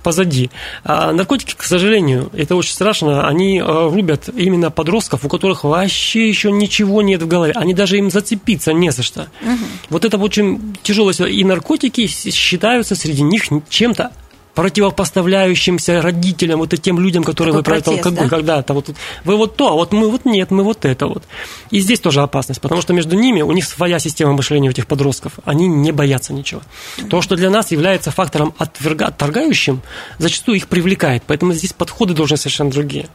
позади. 0.02 0.50
А 0.84 1.12
наркотики, 1.12 1.54
к 1.56 1.62
сожалению, 1.62 1.99
сожалению, 2.00 2.30
это 2.32 2.56
очень 2.56 2.72
страшно, 2.72 3.28
они 3.28 3.58
э, 3.58 3.62
рубят 3.64 4.28
именно 4.34 4.70
подростков, 4.70 5.24
у 5.24 5.28
которых 5.28 5.64
вообще 5.64 6.28
еще 6.28 6.50
ничего 6.50 7.02
нет 7.02 7.22
в 7.22 7.28
голове. 7.28 7.52
Они 7.54 7.74
даже 7.74 7.98
им 7.98 8.10
зацепиться 8.10 8.72
не 8.72 8.90
за 8.90 9.02
что. 9.02 9.28
Угу. 9.42 9.64
Вот 9.90 10.04
это 10.04 10.18
очень 10.18 10.76
тяжело. 10.82 11.10
И 11.10 11.44
наркотики 11.44 12.06
считаются 12.06 12.94
среди 12.94 13.22
них 13.22 13.44
чем-то 13.68 14.12
противопоставляющимся 14.60 16.02
родителям, 16.02 16.58
вот 16.58 16.74
этим 16.74 17.00
людям, 17.00 17.24
которые 17.24 17.54
Такой 17.54 17.64
протест, 17.64 17.88
алкоголь, 17.88 18.28
да? 18.28 18.36
когда-то 18.36 18.74
вот 18.74 18.90
вы 19.24 19.36
вот 19.38 19.56
то, 19.56 19.68
а 19.68 19.72
вот 19.72 19.94
мы 19.94 20.10
вот 20.10 20.26
нет, 20.26 20.50
мы 20.50 20.64
вот 20.64 20.84
это 20.84 21.06
вот. 21.06 21.24
И 21.70 21.80
здесь 21.80 21.98
тоже 21.98 22.20
опасность, 22.20 22.60
потому 22.60 22.82
что 22.82 22.92
между 22.92 23.16
ними 23.16 23.40
у 23.40 23.52
них 23.52 23.64
своя 23.64 23.98
система 23.98 24.34
мышления 24.34 24.68
у 24.68 24.70
этих 24.70 24.86
подростков, 24.86 25.38
они 25.46 25.66
не 25.66 25.92
боятся 25.92 26.34
ничего. 26.34 26.60
То, 27.08 27.22
что 27.22 27.36
для 27.36 27.48
нас 27.48 27.70
является 27.70 28.10
фактором 28.10 28.52
отверга, 28.58 29.06
отторгающим, 29.06 29.80
зачастую 30.18 30.58
их 30.58 30.68
привлекает, 30.68 31.22
поэтому 31.26 31.54
здесь 31.54 31.72
подходы 31.72 32.12
должны 32.12 32.36
совершенно 32.36 32.70
другие. 32.70 33.08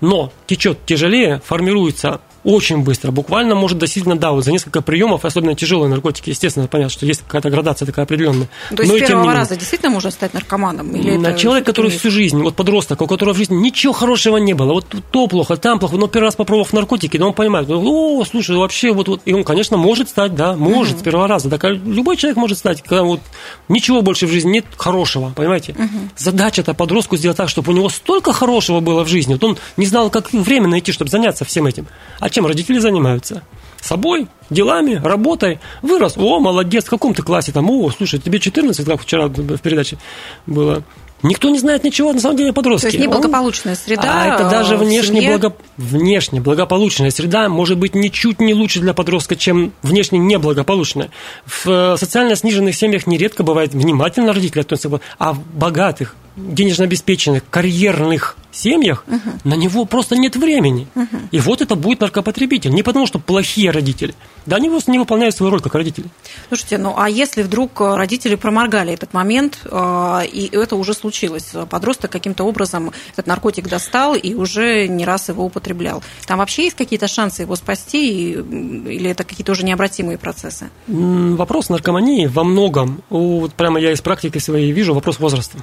Но 0.00 0.32
течет 0.46 0.86
тяжелее, 0.86 1.42
формируется 1.44 2.20
очень 2.44 2.82
быстро. 2.82 3.10
Буквально 3.10 3.54
может 3.54 3.78
достигнуть, 3.78 4.18
да, 4.18 4.32
вот 4.32 4.44
за 4.44 4.52
несколько 4.52 4.82
приемов, 4.82 5.24
особенно 5.24 5.54
тяжелые 5.54 5.88
наркотики, 5.88 6.30
естественно, 6.30 6.66
понятно, 6.66 6.92
что 6.92 7.06
есть 7.06 7.22
какая-то 7.22 7.50
градация 7.50 7.86
такая 7.86 8.04
определенная. 8.04 8.48
То 8.70 8.82
есть 8.82 8.92
Но 8.92 8.98
с 8.98 9.08
первого 9.08 9.32
раза 9.32 9.56
действительно 9.56 9.90
можно 9.90 10.10
стать 10.10 10.34
наркоманом? 10.34 10.90
Или 10.96 11.16
на 11.16 11.34
человек, 11.34 11.66
который 11.66 11.90
всю 11.90 12.10
жизнь, 12.10 12.40
вот 12.42 12.56
подросток, 12.56 13.02
у 13.02 13.06
которого 13.06 13.34
в 13.34 13.36
жизни 13.36 13.54
ничего 13.56 13.92
хорошего 13.92 14.38
не 14.38 14.54
было, 14.54 14.72
вот 14.72 14.86
то 15.10 15.26
плохо, 15.26 15.56
там 15.56 15.78
плохо, 15.78 15.96
но 15.96 16.08
первый 16.08 16.26
раз 16.26 16.36
попробовав 16.36 16.72
наркотики, 16.72 17.16
да 17.16 17.26
он 17.26 17.32
понимает, 17.32 17.68
о, 17.70 18.24
слушай, 18.24 18.56
вообще 18.56 18.92
вот, 18.92 19.08
вот 19.08 19.22
и 19.24 19.32
он, 19.32 19.44
конечно, 19.44 19.76
может 19.76 20.08
стать, 20.08 20.34
да, 20.34 20.54
может 20.54 20.94
угу. 20.94 21.00
с 21.00 21.02
первого 21.04 21.28
раза, 21.28 21.48
так 21.48 21.64
любой 21.64 22.16
человек 22.16 22.36
может 22.36 22.58
стать, 22.58 22.82
когда 22.82 23.04
вот 23.04 23.20
ничего 23.68 24.02
больше 24.02 24.26
в 24.26 24.30
жизни 24.30 24.50
нет 24.50 24.64
хорошего, 24.76 25.32
понимаете? 25.34 25.72
Угу. 25.72 26.10
Задача-то 26.16 26.74
подростку 26.74 27.16
сделать 27.16 27.36
так, 27.36 27.48
чтобы 27.48 27.72
у 27.72 27.76
него 27.76 27.88
столько 27.88 28.32
хорошего 28.32 28.80
было 28.80 29.04
в 29.04 29.08
жизни, 29.08 29.34
вот 29.34 29.44
он 29.44 29.58
не 29.76 29.86
знал, 29.86 30.10
как 30.10 30.32
время 30.32 30.68
найти, 30.68 30.92
чтобы 30.92 31.10
заняться 31.10 31.44
всем 31.44 31.66
этим. 31.66 31.86
А 32.18 32.31
чем 32.32 32.46
родители 32.46 32.78
занимаются? 32.78 33.42
Собой, 33.80 34.28
делами, 34.50 35.00
работой. 35.02 35.58
Вырос, 35.82 36.16
о, 36.16 36.38
молодец, 36.40 36.84
в 36.84 36.90
каком 36.90 37.14
ты 37.14 37.22
классе 37.22 37.52
там, 37.52 37.70
о, 37.70 37.90
слушай, 37.90 38.20
тебе 38.20 38.38
14, 38.38 38.86
как 38.86 39.00
вчера 39.00 39.26
в 39.26 39.58
передаче 39.58 39.98
было. 40.46 40.82
Никто 41.22 41.50
не 41.50 41.58
знает 41.58 41.84
ничего, 41.84 42.12
на 42.12 42.20
самом 42.20 42.36
деле, 42.36 42.52
подростки. 42.52 42.88
То 42.88 42.96
есть 42.96 42.98
неблагополучная 42.98 43.76
среда. 43.76 44.02
А 44.04 44.34
это 44.34 44.50
даже 44.50 44.76
внешне, 44.76 45.28
благо... 45.28 45.54
внешне 45.76 46.40
благополучная 46.40 47.10
среда 47.10 47.48
может 47.48 47.78
быть 47.78 47.94
ничуть 47.94 48.40
не 48.40 48.54
лучше 48.54 48.80
для 48.80 48.92
подростка, 48.92 49.36
чем 49.36 49.72
внешне 49.82 50.18
неблагополучная. 50.18 51.10
В 51.46 51.68
э, 51.68 51.96
социально 51.96 52.34
сниженных 52.34 52.74
семьях 52.74 53.06
нередко 53.06 53.44
бывает 53.44 53.72
внимательно 53.72 54.32
родители 54.32 54.62
относятся, 54.62 55.00
а 55.18 55.32
в 55.32 55.40
богатых, 55.54 56.16
денежно 56.36 56.84
обеспеченных, 56.84 57.42
карьерных 57.50 58.36
семьях 58.52 59.04
угу. 59.06 59.38
на 59.44 59.54
него 59.54 59.84
просто 59.84 60.16
нет 60.16 60.36
времени. 60.36 60.86
Угу. 60.94 61.16
И 61.30 61.40
вот 61.40 61.62
это 61.62 61.74
будет 61.74 62.00
наркопотребитель. 62.00 62.70
Не 62.70 62.82
потому, 62.82 63.06
что 63.06 63.18
плохие 63.18 63.70
родители. 63.70 64.14
Да, 64.46 64.56
они 64.56 64.68
просто 64.68 64.90
не 64.90 64.98
выполняют 64.98 65.34
свою 65.34 65.50
роль 65.50 65.60
как 65.60 65.74
родители. 65.74 66.06
Слушайте, 66.48 66.78
ну 66.78 66.94
а 66.96 67.08
если 67.08 67.42
вдруг 67.42 67.80
родители 67.80 68.34
проморгали 68.34 68.92
этот 68.92 69.14
момент, 69.14 69.60
э, 69.64 70.20
и 70.30 70.50
это 70.52 70.76
уже 70.76 70.94
случилось, 70.94 71.52
подросток 71.68 72.10
каким-то 72.10 72.44
образом 72.44 72.92
этот 73.12 73.26
наркотик 73.26 73.68
достал 73.68 74.14
и 74.14 74.34
уже 74.34 74.86
не 74.88 75.04
раз 75.04 75.28
его 75.28 75.44
употреблял, 75.44 76.02
там 76.26 76.38
вообще 76.38 76.64
есть 76.64 76.76
какие-то 76.76 77.08
шансы 77.08 77.42
его 77.42 77.56
спасти, 77.56 78.32
или 78.32 79.10
это 79.10 79.24
какие-то 79.24 79.52
уже 79.52 79.64
необратимые 79.64 80.18
процессы? 80.18 80.68
Вопрос 80.86 81.68
наркомании 81.68 82.26
во 82.26 82.44
многом, 82.44 83.02
вот 83.08 83.54
прямо 83.54 83.80
я 83.80 83.92
из 83.92 84.00
практики 84.00 84.38
своей 84.38 84.72
вижу, 84.72 84.94
вопрос 84.94 85.18
возраста. 85.18 85.58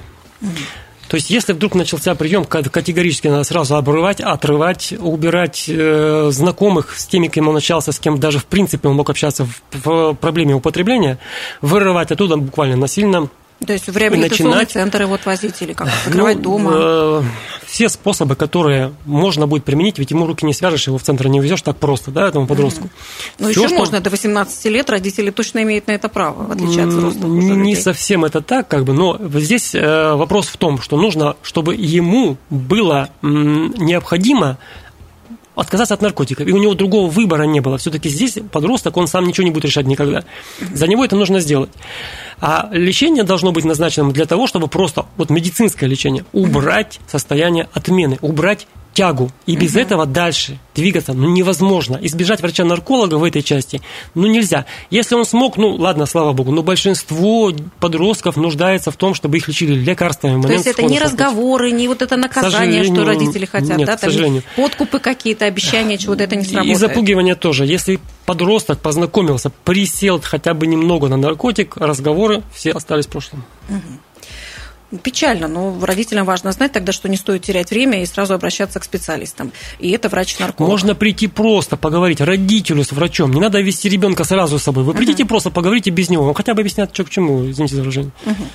То 1.10 1.16
есть, 1.16 1.28
если 1.28 1.52
вдруг 1.54 1.74
начался 1.74 2.14
прием, 2.14 2.44
категорически 2.44 3.26
надо 3.26 3.42
сразу 3.42 3.74
обрывать, 3.74 4.20
отрывать, 4.20 4.94
убирать 4.96 5.64
э, 5.66 6.28
знакомых 6.30 6.96
с 6.96 7.04
теми, 7.06 7.26
кем 7.26 7.48
он 7.48 7.56
общался, 7.56 7.90
с 7.90 7.98
кем 7.98 8.20
даже 8.20 8.38
в 8.38 8.46
принципе 8.46 8.86
он 8.86 8.94
мог 8.94 9.10
общаться 9.10 9.44
в, 9.44 9.60
в 9.72 10.14
проблеме 10.14 10.54
употребления, 10.54 11.18
вырывать 11.62 12.12
оттуда 12.12 12.36
буквально 12.36 12.76
насильно, 12.76 13.28
то 13.66 13.72
есть 13.74 13.88
в 13.88 13.96
реабилитационный 13.96 14.50
начинать, 14.50 14.70
центр 14.70 15.02
его 15.02 15.14
отвозить 15.14 15.60
или 15.60 15.74
как 15.74 15.88
закрывать 16.04 16.38
ну, 16.38 16.42
дома? 16.42 16.70
Э, 16.74 17.22
все 17.66 17.88
способы, 17.88 18.34
которые 18.34 18.92
можно 19.04 19.46
будет 19.46 19.64
применить, 19.64 19.98
ведь 19.98 20.10
ему 20.10 20.26
руки 20.26 20.46
не 20.46 20.54
свяжешь, 20.54 20.86
его 20.86 20.96
в 20.96 21.02
центр 21.02 21.28
не 21.28 21.40
везешь 21.40 21.60
так 21.60 21.76
просто, 21.76 22.10
да, 22.10 22.28
этому 22.28 22.46
подростку. 22.46 22.86
Mm-hmm. 22.86 23.34
Ну, 23.40 23.48
еще 23.48 23.68
что... 23.68 23.76
можно 23.76 24.00
до 24.00 24.08
18 24.08 24.64
лет, 24.66 24.88
родители 24.88 25.30
точно 25.30 25.62
имеют 25.62 25.86
на 25.88 25.92
это 25.92 26.08
право, 26.08 26.44
в 26.44 26.50
отличие 26.52 26.84
от 26.84 26.88
взрослых 26.90 27.24
Не 27.24 27.54
людей. 27.54 27.76
совсем 27.76 28.24
это 28.24 28.40
так, 28.40 28.66
как 28.66 28.84
бы, 28.84 28.94
но 28.94 29.18
здесь 29.34 29.74
э, 29.74 30.14
вопрос 30.14 30.46
в 30.46 30.56
том, 30.56 30.80
что 30.80 30.96
нужно, 30.96 31.36
чтобы 31.42 31.74
ему 31.74 32.38
было 32.48 33.10
необходимо 33.20 34.58
отказаться 35.54 35.94
от 35.94 36.02
наркотиков, 36.02 36.46
и 36.46 36.52
у 36.52 36.58
него 36.58 36.74
другого 36.74 37.10
выбора 37.10 37.44
не 37.44 37.60
было. 37.60 37.78
Все-таки 37.78 38.08
здесь 38.08 38.38
подросток, 38.50 38.96
он 38.96 39.06
сам 39.06 39.26
ничего 39.26 39.44
не 39.44 39.50
будет 39.50 39.64
решать 39.64 39.86
никогда. 39.86 40.24
За 40.72 40.86
него 40.86 41.04
это 41.04 41.16
нужно 41.16 41.40
сделать. 41.40 41.70
А 42.40 42.68
лечение 42.72 43.24
должно 43.24 43.52
быть 43.52 43.64
назначенным 43.64 44.12
для 44.12 44.26
того, 44.26 44.46
чтобы 44.46 44.68
просто, 44.68 45.06
вот 45.16 45.30
медицинское 45.30 45.86
лечение, 45.86 46.24
убрать 46.32 47.00
состояние 47.06 47.68
отмены, 47.72 48.18
убрать 48.22 48.66
тягу. 48.92 49.30
И 49.46 49.56
без 49.56 49.72
угу. 49.72 49.80
этого 49.80 50.06
дальше 50.06 50.58
двигаться 50.74 51.12
ну, 51.12 51.28
невозможно. 51.30 51.98
Избежать 52.02 52.40
врача-нарколога 52.40 53.14
в 53.14 53.24
этой 53.24 53.42
части 53.42 53.80
ну, 54.14 54.26
нельзя. 54.26 54.66
Если 54.90 55.14
он 55.14 55.24
смог, 55.24 55.56
ну 55.56 55.74
ладно, 55.76 56.06
слава 56.06 56.32
богу, 56.32 56.52
но 56.52 56.62
большинство 56.62 57.52
подростков 57.78 58.36
нуждается 58.36 58.90
в 58.90 58.96
том, 58.96 59.14
чтобы 59.14 59.36
их 59.36 59.48
лечили 59.48 59.74
лекарствами. 59.74 60.42
То 60.42 60.52
есть 60.52 60.66
это 60.66 60.82
не 60.82 60.98
разговоры, 60.98 61.70
не 61.70 61.88
вот 61.88 62.02
это 62.02 62.16
наказание, 62.16 62.84
что 62.84 63.04
родители 63.04 63.46
хотят, 63.46 63.78
нет, 63.78 63.86
да? 63.86 63.96
Там 63.96 64.10
к 64.10 64.12
сожалению. 64.12 64.42
Подкупы 64.56 64.98
какие-то, 64.98 65.46
обещания 65.46 65.98
чего-то, 65.98 66.24
это 66.24 66.36
не 66.36 66.44
сработает. 66.44 66.76
И 66.76 66.78
запугивание 66.78 67.34
тоже. 67.34 67.66
Если 67.66 68.00
подросток 68.26 68.80
познакомился, 68.80 69.50
присел 69.64 70.20
хотя 70.22 70.54
бы 70.54 70.66
немного 70.66 71.08
на 71.08 71.16
наркотик, 71.16 71.76
разговоры 71.76 72.42
все 72.52 72.72
остались 72.72 73.06
в 73.06 73.10
прошлом. 73.10 73.44
Угу. 73.68 73.78
Печально, 75.02 75.46
но 75.46 75.76
родителям 75.80 76.26
важно 76.26 76.52
знать 76.52 76.72
тогда, 76.72 76.92
что 76.92 77.08
не 77.08 77.16
стоит 77.16 77.42
терять 77.42 77.70
время 77.70 78.02
и 78.02 78.06
сразу 78.06 78.34
обращаться 78.34 78.80
к 78.80 78.84
специалистам. 78.84 79.52
И 79.78 79.90
это 79.90 80.08
врач-нарколог. 80.08 80.68
Можно 80.70 80.94
прийти 80.94 81.28
просто 81.28 81.76
поговорить 81.76 82.20
родителю 82.20 82.82
с 82.82 82.92
врачом. 82.92 83.32
Не 83.32 83.40
надо 83.40 83.60
вести 83.60 83.88
ребенка 83.88 84.24
сразу 84.24 84.58
с 84.58 84.62
собой. 84.64 84.84
Вы 84.84 84.94
придите 84.94 85.22
uh-huh. 85.22 85.28
просто 85.28 85.50
поговорите 85.50 85.90
без 85.90 86.10
него. 86.10 86.26
Он 86.26 86.34
хотя 86.34 86.54
бы 86.54 86.60
объяснят, 86.60 86.90
что 86.92 87.04
к 87.04 87.10
чему, 87.10 87.48
извините 87.50 87.76
за 87.76 87.82
выражение. 87.82 88.12
Uh-huh. 88.24 88.46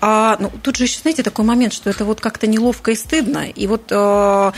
А, 0.00 0.36
ну, 0.40 0.50
тут 0.62 0.76
же 0.76 0.84
еще, 0.84 0.98
знаете, 1.00 1.22
такой 1.22 1.44
момент, 1.44 1.72
что 1.72 1.90
это 1.90 2.04
вот 2.04 2.20
как-то 2.20 2.46
неловко 2.46 2.90
и 2.90 2.94
стыдно. 2.94 3.48
И 3.48 3.66
вот 3.66 3.90
э, 3.90 4.52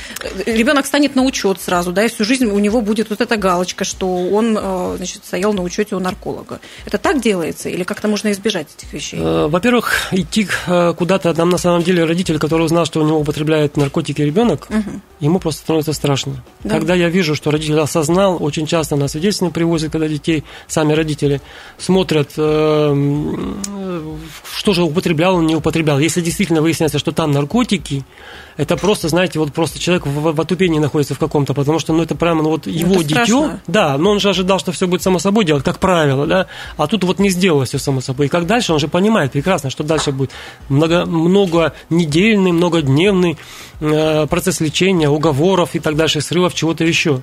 ребенок 0.46 0.86
станет 0.86 1.16
на 1.16 1.22
учет 1.22 1.60
сразу, 1.60 1.92
да, 1.92 2.04
и 2.04 2.08
всю 2.08 2.24
жизнь 2.24 2.46
у 2.46 2.58
него 2.58 2.80
будет 2.80 3.10
вот 3.10 3.20
эта 3.20 3.36
галочка, 3.36 3.84
что 3.84 4.06
он, 4.28 4.56
э, 4.58 4.94
значит, 4.96 5.24
стоял 5.24 5.52
на 5.52 5.62
учете 5.62 5.94
у 5.96 5.98
нарколога. 5.98 6.60
Это 6.86 6.98
так 6.98 7.20
делается 7.20 7.68
или 7.68 7.84
как-то 7.84 8.08
можно 8.08 8.32
избежать 8.32 8.68
этих 8.76 8.92
вещей? 8.92 9.20
Э, 9.20 9.48
во-первых, 9.48 10.08
идти 10.12 10.48
э, 10.66 10.94
куда-то, 11.10 11.36
нам 11.38 11.48
на 11.48 11.58
самом 11.58 11.82
деле 11.82 12.04
родитель, 12.04 12.38
который 12.38 12.66
узнал, 12.66 12.84
что 12.84 13.00
у 13.00 13.06
него 13.06 13.18
употребляет 13.18 13.76
наркотики 13.76 14.22
ребенок, 14.22 14.68
угу. 14.70 15.00
ему 15.18 15.40
просто 15.40 15.62
становится 15.62 15.92
страшно. 15.92 16.44
Да. 16.62 16.76
Когда 16.76 16.94
я 16.94 17.08
вижу, 17.08 17.34
что 17.34 17.50
родитель 17.50 17.80
осознал, 17.80 18.36
очень 18.40 18.66
часто 18.66 18.94
на 18.94 19.08
свидетельствование 19.08 19.52
привозят, 19.52 19.90
когда 19.90 20.06
детей, 20.06 20.44
сами 20.68 20.92
родители 20.92 21.40
смотрят, 21.78 22.30
э, 22.36 23.34
что 24.54 24.72
же 24.72 24.84
употреблял 24.84 25.34
он, 25.34 25.46
не 25.46 25.56
употреблял. 25.56 25.98
Если 25.98 26.20
действительно 26.20 26.62
выясняется, 26.62 27.00
что 27.00 27.10
там 27.10 27.32
наркотики, 27.32 28.04
это 28.60 28.76
просто, 28.76 29.08
знаете, 29.08 29.38
вот 29.38 29.54
просто 29.54 29.78
человек 29.78 30.04
в, 30.04 30.34
в 30.34 30.40
отупении 30.40 30.78
находится 30.78 31.14
в 31.14 31.18
каком-то, 31.18 31.54
потому 31.54 31.78
что, 31.78 31.94
ну, 31.94 32.02
это 32.02 32.14
прямо, 32.14 32.42
ну, 32.42 32.50
вот 32.50 32.66
его 32.66 33.02
дитё, 33.02 33.52
да, 33.66 33.96
но 33.96 34.10
он 34.10 34.20
же 34.20 34.28
ожидал, 34.28 34.58
что 34.58 34.70
все 34.70 34.86
будет 34.86 35.02
само 35.02 35.18
собой 35.18 35.46
делать, 35.46 35.64
как 35.64 35.78
правило, 35.78 36.26
да, 36.26 36.46
а 36.76 36.86
тут 36.86 37.04
вот 37.04 37.18
не 37.18 37.30
сделалось 37.30 37.70
все 37.70 37.78
само 37.78 38.02
собой. 38.02 38.26
И 38.26 38.28
как 38.28 38.46
дальше, 38.46 38.74
он 38.74 38.78
же 38.78 38.86
понимает 38.86 39.32
прекрасно, 39.32 39.70
что 39.70 39.82
дальше 39.82 40.12
будет 40.12 40.30
много, 40.68 41.06
много 41.06 41.72
недельный, 41.88 42.52
многодневный 42.52 43.38
э, 43.80 44.26
процесс 44.26 44.60
лечения, 44.60 45.08
уговоров 45.08 45.74
и 45.74 45.78
так 45.78 45.96
дальше, 45.96 46.20
срывов, 46.20 46.52
чего-то 46.52 46.84
еще 46.84 47.22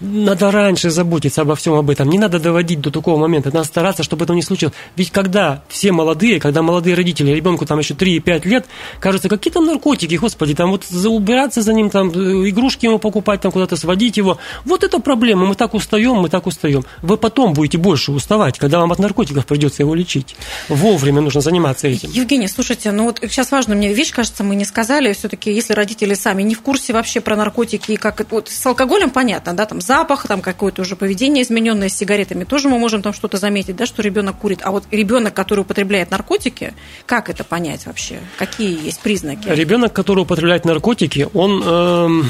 надо 0.00 0.50
раньше 0.50 0.90
заботиться 0.90 1.42
обо 1.42 1.54
всем 1.56 1.74
об 1.74 1.90
этом. 1.90 2.08
Не 2.08 2.18
надо 2.18 2.38
доводить 2.40 2.80
до 2.80 2.90
такого 2.90 3.18
момента. 3.18 3.50
Надо 3.52 3.66
стараться, 3.66 4.02
чтобы 4.02 4.24
этого 4.24 4.34
не 4.34 4.42
случилось. 4.42 4.74
Ведь 4.96 5.10
когда 5.10 5.62
все 5.68 5.92
молодые, 5.92 6.40
когда 6.40 6.62
молодые 6.62 6.96
родители, 6.96 7.30
ребенку 7.30 7.66
там 7.66 7.78
еще 7.78 7.94
3-5 7.94 8.48
лет, 8.48 8.66
кажется, 8.98 9.28
какие 9.28 9.52
там 9.52 9.66
наркотики, 9.66 10.14
господи, 10.14 10.54
там 10.54 10.70
вот 10.70 10.86
убираться 11.04 11.62
за 11.62 11.72
ним, 11.72 11.90
там 11.90 12.10
игрушки 12.10 12.86
ему 12.86 12.98
покупать, 12.98 13.40
там 13.40 13.52
куда-то 13.52 13.76
сводить 13.76 14.16
его. 14.16 14.38
Вот 14.64 14.84
это 14.84 15.00
проблема. 15.00 15.46
Мы 15.46 15.54
так 15.54 15.74
устаем, 15.74 16.16
мы 16.16 16.28
так 16.28 16.46
устаем. 16.46 16.84
Вы 17.02 17.16
потом 17.16 17.52
будете 17.52 17.78
больше 17.78 18.12
уставать, 18.12 18.58
когда 18.58 18.78
вам 18.78 18.92
от 18.92 18.98
наркотиков 18.98 19.46
придется 19.46 19.82
его 19.82 19.94
лечить. 19.94 20.36
Вовремя 20.68 21.20
нужно 21.20 21.40
заниматься 21.40 21.88
этим. 21.88 22.10
Евгений, 22.10 22.48
слушайте, 22.48 22.90
ну 22.92 23.04
вот 23.04 23.18
сейчас 23.22 23.50
важную 23.50 23.76
мне 23.78 23.92
вещь, 23.92 24.12
кажется, 24.12 24.44
мы 24.44 24.56
не 24.56 24.64
сказали. 24.64 25.12
Все-таки, 25.12 25.52
если 25.52 25.74
родители 25.74 26.14
сами 26.14 26.42
не 26.42 26.54
в 26.54 26.62
курсе 26.62 26.92
вообще 26.92 27.20
про 27.20 27.36
наркотики 27.36 27.96
как 27.96 28.30
вот 28.30 28.48
с 28.48 28.66
алкоголем 28.66 29.10
понятно, 29.10 29.52
да, 29.54 29.66
там 29.66 29.80
запах, 29.90 30.28
там 30.28 30.40
какое-то 30.40 30.82
уже 30.82 30.94
поведение 30.94 31.42
измененное 31.42 31.88
с 31.88 31.96
сигаретами, 31.96 32.44
тоже 32.44 32.68
мы 32.68 32.78
можем 32.78 33.02
там 33.02 33.12
что-то 33.12 33.38
заметить, 33.38 33.74
да, 33.74 33.86
что 33.86 34.02
ребенок 34.02 34.38
курит. 34.38 34.60
А 34.62 34.70
вот 34.70 34.84
ребенок, 34.92 35.34
который 35.34 35.60
употребляет 35.60 36.12
наркотики, 36.12 36.74
как 37.06 37.28
это 37.28 37.42
понять 37.42 37.86
вообще? 37.86 38.20
Какие 38.38 38.84
есть 38.84 39.00
признаки? 39.00 39.48
Ребенок, 39.48 39.92
который 39.92 40.20
употребляет 40.20 40.64
наркотики, 40.64 41.28
он 41.34 41.60
э, 41.66 42.22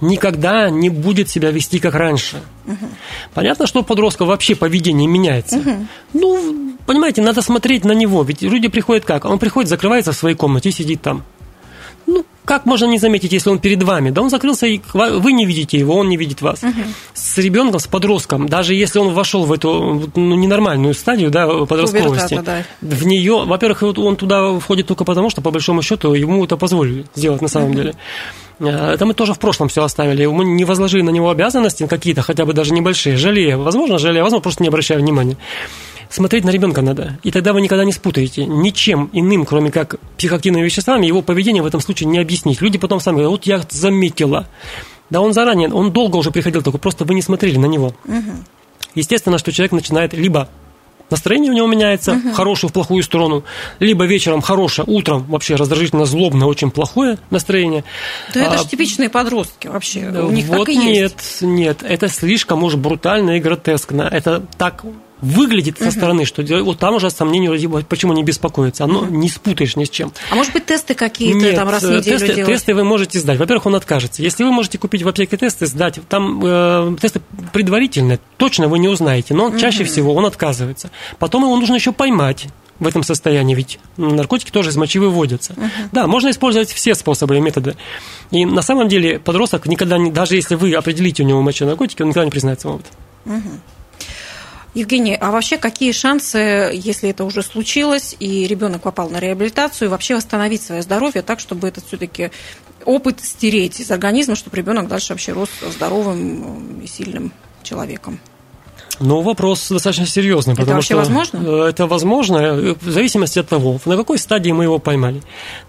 никогда 0.00 0.70
не 0.70 0.88
будет 0.88 1.28
себя 1.28 1.50
вести 1.50 1.80
как 1.80 1.94
раньше. 1.94 2.36
Угу. 2.66 2.86
Понятно, 3.34 3.66
что 3.66 3.80
у 3.80 3.82
подростка 3.82 4.24
вообще 4.24 4.54
поведение 4.54 5.08
меняется. 5.08 5.56
Угу. 5.56 5.86
Ну, 6.12 6.76
понимаете, 6.86 7.22
надо 7.22 7.42
смотреть 7.42 7.84
на 7.84 7.90
него. 7.92 8.22
Ведь 8.22 8.42
люди 8.42 8.68
приходят 8.68 9.04
как? 9.04 9.24
Он 9.24 9.40
приходит, 9.40 9.68
закрывается 9.68 10.12
в 10.12 10.16
своей 10.16 10.36
комнате 10.36 10.68
и 10.68 10.72
сидит 10.72 11.02
там. 11.02 11.24
Как 12.46 12.64
можно 12.64 12.86
не 12.86 12.98
заметить, 12.98 13.32
если 13.32 13.50
он 13.50 13.58
перед 13.58 13.82
вами? 13.82 14.10
Да 14.10 14.22
он 14.22 14.30
закрылся, 14.30 14.66
и 14.66 14.80
вы 14.94 15.32
не 15.32 15.44
видите 15.44 15.78
его, 15.78 15.96
он 15.96 16.08
не 16.08 16.16
видит 16.16 16.42
вас. 16.42 16.62
Угу. 16.62 16.72
С 17.12 17.38
ребенком, 17.38 17.80
с 17.80 17.88
подростком, 17.88 18.48
даже 18.48 18.74
если 18.74 19.00
он 19.00 19.12
вошел 19.12 19.44
в 19.44 19.52
эту 19.52 20.10
ну, 20.14 20.34
ненормальную 20.36 20.94
стадию 20.94 21.30
да, 21.30 21.48
подростковости, 21.48 22.40
да. 22.44 22.64
в 22.80 23.04
нее, 23.04 23.44
во-первых, 23.44 23.82
он 23.82 24.16
туда 24.16 24.58
входит 24.60 24.86
только 24.86 25.04
потому, 25.04 25.28
что, 25.28 25.42
по 25.42 25.50
большому 25.50 25.82
счету, 25.82 26.14
ему 26.14 26.44
это 26.44 26.56
позволили 26.56 27.04
сделать 27.16 27.42
на 27.42 27.48
самом 27.48 27.70
угу. 27.70 27.76
деле. 27.78 27.94
Э, 28.60 28.92
это 28.94 29.04
мы 29.06 29.14
тоже 29.14 29.34
в 29.34 29.40
прошлом 29.40 29.68
все 29.68 29.82
оставили. 29.82 30.24
Мы 30.26 30.44
не 30.44 30.64
возложили 30.64 31.02
на 31.02 31.10
него 31.10 31.30
обязанности 31.30 31.86
какие-то, 31.86 32.22
хотя 32.22 32.46
бы 32.46 32.52
даже 32.52 32.72
небольшие. 32.72 33.16
Жалея, 33.16 33.56
возможно, 33.56 33.98
жалея, 33.98 34.22
возможно, 34.22 34.42
просто 34.42 34.62
не 34.62 34.68
обращая 34.68 34.98
внимания 34.98 35.36
смотреть 36.08 36.44
на 36.44 36.50
ребенка 36.50 36.82
надо. 36.82 37.18
И 37.22 37.30
тогда 37.30 37.52
вы 37.52 37.60
никогда 37.60 37.84
не 37.84 37.92
спутаете. 37.92 38.46
Ничем 38.46 39.10
иным, 39.12 39.44
кроме 39.44 39.70
как 39.70 39.96
психоактивными 40.16 40.64
веществами, 40.64 41.06
его 41.06 41.22
поведение 41.22 41.62
в 41.62 41.66
этом 41.66 41.80
случае 41.80 42.08
не 42.08 42.18
объяснить. 42.18 42.60
Люди 42.60 42.78
потом 42.78 43.00
сами 43.00 43.16
говорят, 43.16 43.30
вот 43.30 43.46
я 43.46 43.62
заметила. 43.68 44.46
Да 45.10 45.20
он 45.20 45.32
заранее, 45.32 45.72
он 45.72 45.92
долго 45.92 46.16
уже 46.16 46.30
приходил, 46.30 46.62
только 46.62 46.78
просто 46.78 47.04
вы 47.04 47.14
не 47.14 47.22
смотрели 47.22 47.58
на 47.58 47.66
него. 47.66 47.94
Угу. 48.04 48.44
Естественно, 48.94 49.38
что 49.38 49.52
человек 49.52 49.72
начинает 49.72 50.14
либо 50.14 50.48
настроение 51.10 51.52
у 51.52 51.54
него 51.54 51.66
меняется 51.66 52.12
угу. 52.12 52.30
в 52.30 52.32
хорошую, 52.32 52.70
в 52.70 52.72
плохую 52.72 53.02
сторону, 53.02 53.44
либо 53.78 54.04
вечером 54.04 54.40
хорошее, 54.40 54.86
утром 54.88 55.24
вообще 55.28 55.54
раздражительно, 55.54 56.04
злобное, 56.04 56.46
очень 56.46 56.70
плохое 56.70 57.18
настроение. 57.30 57.84
Да 58.34 58.40
а, 58.40 58.44
это 58.46 58.58
же 58.58 58.68
типичные 58.68 59.08
подростки 59.08 59.68
вообще. 59.68 60.08
У 60.08 60.30
них 60.30 60.46
вот 60.46 60.66
так 60.66 60.68
и 60.68 60.76
нет, 60.76 61.12
есть. 61.12 61.42
нет, 61.42 61.78
это 61.82 62.08
слишком 62.08 62.62
уж 62.64 62.74
брутально 62.74 63.36
и 63.36 63.40
гротескно. 63.40 64.02
Это 64.02 64.42
так 64.58 64.84
выглядит 65.20 65.78
со 65.78 65.90
стороны, 65.90 66.24
что 66.24 66.42
вот 66.62 66.78
там 66.78 66.94
уже 66.94 67.10
сомнение, 67.10 67.68
почему 67.84 68.12
не 68.12 68.22
беспокоиться. 68.22 68.84
Оно 68.84 69.06
не 69.06 69.28
спутаешь 69.28 69.76
ни 69.76 69.84
с 69.84 69.90
чем. 69.90 70.12
А 70.30 70.34
может 70.34 70.52
быть, 70.52 70.66
тесты 70.66 70.94
какие-то 70.94 71.54
там 71.54 71.68
раз 71.68 71.82
в 71.82 71.90
неделю 71.90 72.18
тесты, 72.18 72.34
делать? 72.34 72.52
тесты 72.52 72.74
вы 72.74 72.84
можете 72.84 73.18
сдать. 73.18 73.38
Во-первых, 73.38 73.66
он 73.66 73.74
откажется. 73.74 74.22
Если 74.22 74.44
вы 74.44 74.52
можете 74.52 74.78
купить 74.78 75.02
в 75.02 75.08
аптеке 75.08 75.36
тесты, 75.36 75.66
сдать, 75.66 76.00
там 76.08 76.40
э, 76.44 76.96
тесты 77.00 77.20
предварительные, 77.52 78.20
точно 78.36 78.68
вы 78.68 78.78
не 78.78 78.88
узнаете, 78.88 79.34
но 79.34 79.46
угу. 79.46 79.58
чаще 79.58 79.84
всего 79.84 80.14
он 80.14 80.26
отказывается. 80.26 80.90
Потом 81.18 81.44
его 81.44 81.56
нужно 81.56 81.74
еще 81.74 81.92
поймать 81.92 82.48
в 82.78 82.86
этом 82.86 83.02
состоянии, 83.02 83.54
ведь 83.54 83.78
наркотики 83.96 84.50
тоже 84.50 84.68
из 84.68 84.76
мочи 84.76 84.98
выводятся. 84.98 85.54
Uh-huh. 85.54 85.70
Да, 85.92 86.06
можно 86.06 86.30
использовать 86.30 86.70
все 86.70 86.94
способы 86.94 87.36
и 87.38 87.40
методы. 87.40 87.74
И 88.30 88.44
на 88.44 88.60
самом 88.60 88.88
деле 88.88 89.18
подросток 89.18 89.66
никогда 89.66 89.96
не, 89.96 90.10
даже 90.10 90.36
если 90.36 90.56
вы 90.56 90.74
определите 90.74 91.22
у 91.22 91.26
него 91.26 91.40
мочи 91.40 91.64
наркотики, 91.64 92.02
он 92.02 92.08
никогда 92.08 92.26
не 92.26 92.30
признается 92.30 92.68
вам 92.68 92.80
это. 92.80 92.88
Uh-huh. 93.34 93.60
Евгений, 94.76 95.16
а 95.18 95.30
вообще 95.30 95.56
какие 95.56 95.90
шансы, 95.92 96.36
если 96.74 97.08
это 97.08 97.24
уже 97.24 97.42
случилось, 97.42 98.14
и 98.20 98.46
ребенок 98.46 98.82
попал 98.82 99.08
на 99.08 99.18
реабилитацию, 99.18 99.88
вообще 99.88 100.16
восстановить 100.16 100.60
свое 100.60 100.82
здоровье 100.82 101.22
так, 101.22 101.40
чтобы 101.40 101.66
этот 101.66 101.86
все-таки 101.86 102.30
опыт 102.84 103.24
стереть 103.24 103.80
из 103.80 103.90
организма, 103.90 104.36
чтобы 104.36 104.58
ребенок 104.58 104.86
дальше 104.86 105.14
вообще 105.14 105.32
рос 105.32 105.48
здоровым 105.62 106.82
и 106.82 106.86
сильным 106.86 107.32
человеком? 107.62 108.20
Ну, 109.00 109.20
вопрос 109.20 109.68
достаточно 109.68 110.06
серьезный, 110.06 110.54
это 110.54 110.62
потому 110.62 110.82
что 110.82 110.96
возможно? 110.96 111.66
Это 111.68 111.86
возможно 111.86 112.36
э, 112.38 112.74
в 112.80 112.90
зависимости 112.90 113.38
от 113.38 113.48
того, 113.48 113.78
на 113.84 113.96
какой 113.96 114.18
стадии 114.18 114.50
мы 114.50 114.64
его 114.64 114.78
поймали, 114.78 115.22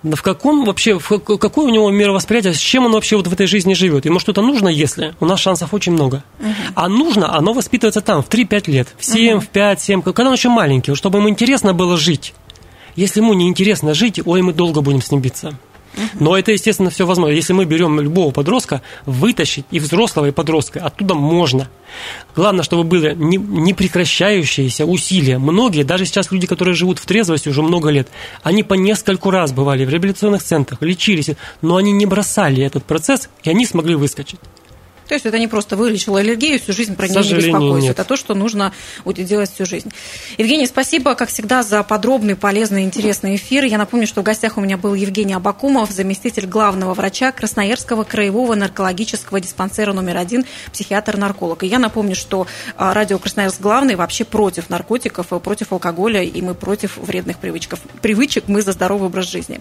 в 0.04 0.22
каком 0.22 0.66
вообще, 0.66 0.98
в 0.98 1.20
какое 1.20 1.66
у 1.66 1.70
него 1.70 1.90
мировосприятие, 1.92 2.54
с 2.54 2.58
чем 2.58 2.86
он 2.86 2.94
вообще 2.94 3.18
вот 3.18 3.28
в 3.28 3.34
этой 3.34 3.48
жизни 3.48 3.74
живет. 3.74 4.06
Ему 4.06 4.20
что-то 4.20 4.42
нужно, 4.42 4.70
если 4.70 5.14
у 5.20 5.26
нас 5.26 5.40
шансов 5.40 5.74
очень 5.74 5.94
много. 5.94 6.24
Угу. 6.40 6.48
А 6.76 6.88
нужно, 6.88 7.36
оно 7.36 7.54
воспитывается 7.54 8.02
там 8.02 8.24
в 8.24 8.30
3-5 8.30 8.72
лет, 8.72 8.88
в 8.98 9.06
7, 9.06 9.38
угу. 9.38 9.46
в 9.46 9.48
5, 9.50 9.82
7, 9.82 10.02
когда 10.02 10.28
он 10.28 10.34
еще 10.34 10.50
маленький, 10.50 10.96
чтобы 10.96 11.20
ему 11.20 11.30
интересно 11.30 11.74
было 11.74 11.98
жить. 11.98 12.34
Если 12.96 13.20
ему 13.20 13.34
не 13.34 13.48
интересно 13.48 13.94
жить, 13.94 14.20
ой, 14.26 14.42
мы 14.42 14.54
долго 14.54 14.82
будем 14.82 15.02
с 15.02 15.12
ним 15.12 15.22
биться. 15.22 15.54
Но 16.20 16.38
это, 16.38 16.52
естественно, 16.52 16.90
все 16.90 17.06
возможно. 17.06 17.34
Если 17.34 17.54
мы 17.54 17.66
берем 17.66 18.00
любого 18.00 18.32
подростка, 18.32 18.82
вытащить 19.06 19.66
и 19.72 19.80
взрослого, 19.80 20.28
и 20.28 20.32
подростка, 20.32 20.80
оттуда 20.80 21.14
можно. 21.14 21.70
Главное, 22.36 22.64
чтобы 22.64 22.84
были 22.84 23.16
непрекращающиеся 23.16 24.86
усилия. 24.86 25.38
Многие, 25.38 25.84
даже 25.84 26.06
сейчас 26.06 26.32
люди, 26.32 26.46
которые 26.46 26.76
живут 26.76 27.00
в 27.00 27.06
трезвости 27.06 27.50
уже 27.50 27.62
много 27.62 27.90
лет, 27.90 28.08
они 28.44 28.64
по 28.64 28.76
нескольку 28.76 29.32
раз 29.32 29.52
бывали 29.52 29.86
в 29.86 29.90
реабилитационных 29.90 30.44
центрах, 30.44 30.82
лечились, 30.82 31.32
но 31.62 31.78
они 31.78 31.92
не 31.92 32.06
бросали 32.06 32.64
этот 32.64 32.84
процесс, 32.84 33.30
и 33.44 33.50
они 33.50 33.66
смогли 33.66 33.96
выскочить. 33.96 34.40
То 35.08 35.14
есть 35.14 35.26
это 35.26 35.40
не 35.40 35.48
просто 35.48 35.76
вылечила 35.76 36.20
аллергию, 36.20 36.60
всю 36.60 36.74
жизнь 36.74 36.96
про 36.96 37.08
нее 37.08 37.24
не 37.24 37.34
беспокоиться. 37.34 37.92
Это 37.92 38.04
то, 38.04 38.18
что 38.18 38.36
нужно 38.36 38.74
будет 39.06 39.26
делать 39.26 39.52
всю 39.52 39.66
жизнь. 39.66 39.92
Евгений, 40.38 40.68
спасибо, 40.68 41.16
как 41.16 41.30
всегда, 41.30 41.64
за 41.64 41.84
подробный, 41.84 42.36
полезный, 42.36 42.84
интересный 42.84 43.36
эфир. 43.36 43.64
Я 43.64 43.78
напомню, 43.78 44.08
что 44.08 44.22
в 44.22 44.24
гостях 44.24 44.58
у 44.58 44.62
меня 44.62 44.78
был 44.78 44.94
Евгений 44.94 45.34
Абакумов, 45.34 45.92
заместитель 45.92 46.46
главного 46.46 46.94
врача 46.94 47.32
Красноярского 47.32 48.04
краевого 48.04 48.56
наркологического 48.56 49.40
диспансера 49.40 49.94
номер 49.94 50.18
один, 50.18 50.46
психиатр-нарколог. 50.72 51.64
И 51.64 51.68
я 51.68 51.80
напомню, 51.80 52.16
что 52.16 52.48
а, 52.76 52.94
радио 52.94 53.18
Красноярск 53.20 53.62
главный 53.62 53.96
вообще 53.96 54.26
против 54.26 54.70
наркотиков, 54.70 55.28
против 55.42 55.72
алкоголя, 55.72 56.22
и 56.24 56.42
мы 56.42 56.54
против 56.54 56.98
вредных 56.98 57.38
привычек. 57.38 57.76
Привычек 58.02 58.46
мы 58.48 58.62
за 58.62 58.74
здоровый 58.74 59.08
образ 59.08 59.30
жизни. 59.30 59.60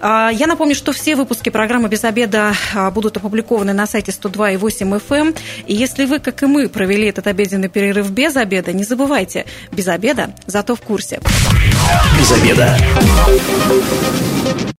А, 0.00 0.30
я 0.30 0.46
напомню, 0.46 0.74
что 0.74 0.92
все 0.92 1.14
выпуски 1.14 1.50
программы 1.50 1.88
«Без 1.88 2.04
обеда» 2.04 2.54
а, 2.74 2.90
будут 2.90 3.16
опубликованы 3.16 3.72
на 3.72 3.86
сайте 3.86 4.12
102.8 4.12 4.79
98 4.80 4.96
FM. 4.96 5.38
И 5.66 5.74
если 5.74 6.04
вы, 6.04 6.18
как 6.18 6.42
и 6.42 6.46
мы, 6.46 6.68
провели 6.68 7.06
этот 7.06 7.26
обеденный 7.26 7.68
перерыв 7.68 8.10
без 8.10 8.36
обеда, 8.36 8.72
не 8.72 8.84
забывайте, 8.84 9.46
без 9.72 9.88
обеда, 9.88 10.34
зато 10.46 10.74
в 10.74 10.80
курсе. 10.80 11.20
Без 12.18 12.32
обеда. 12.32 12.76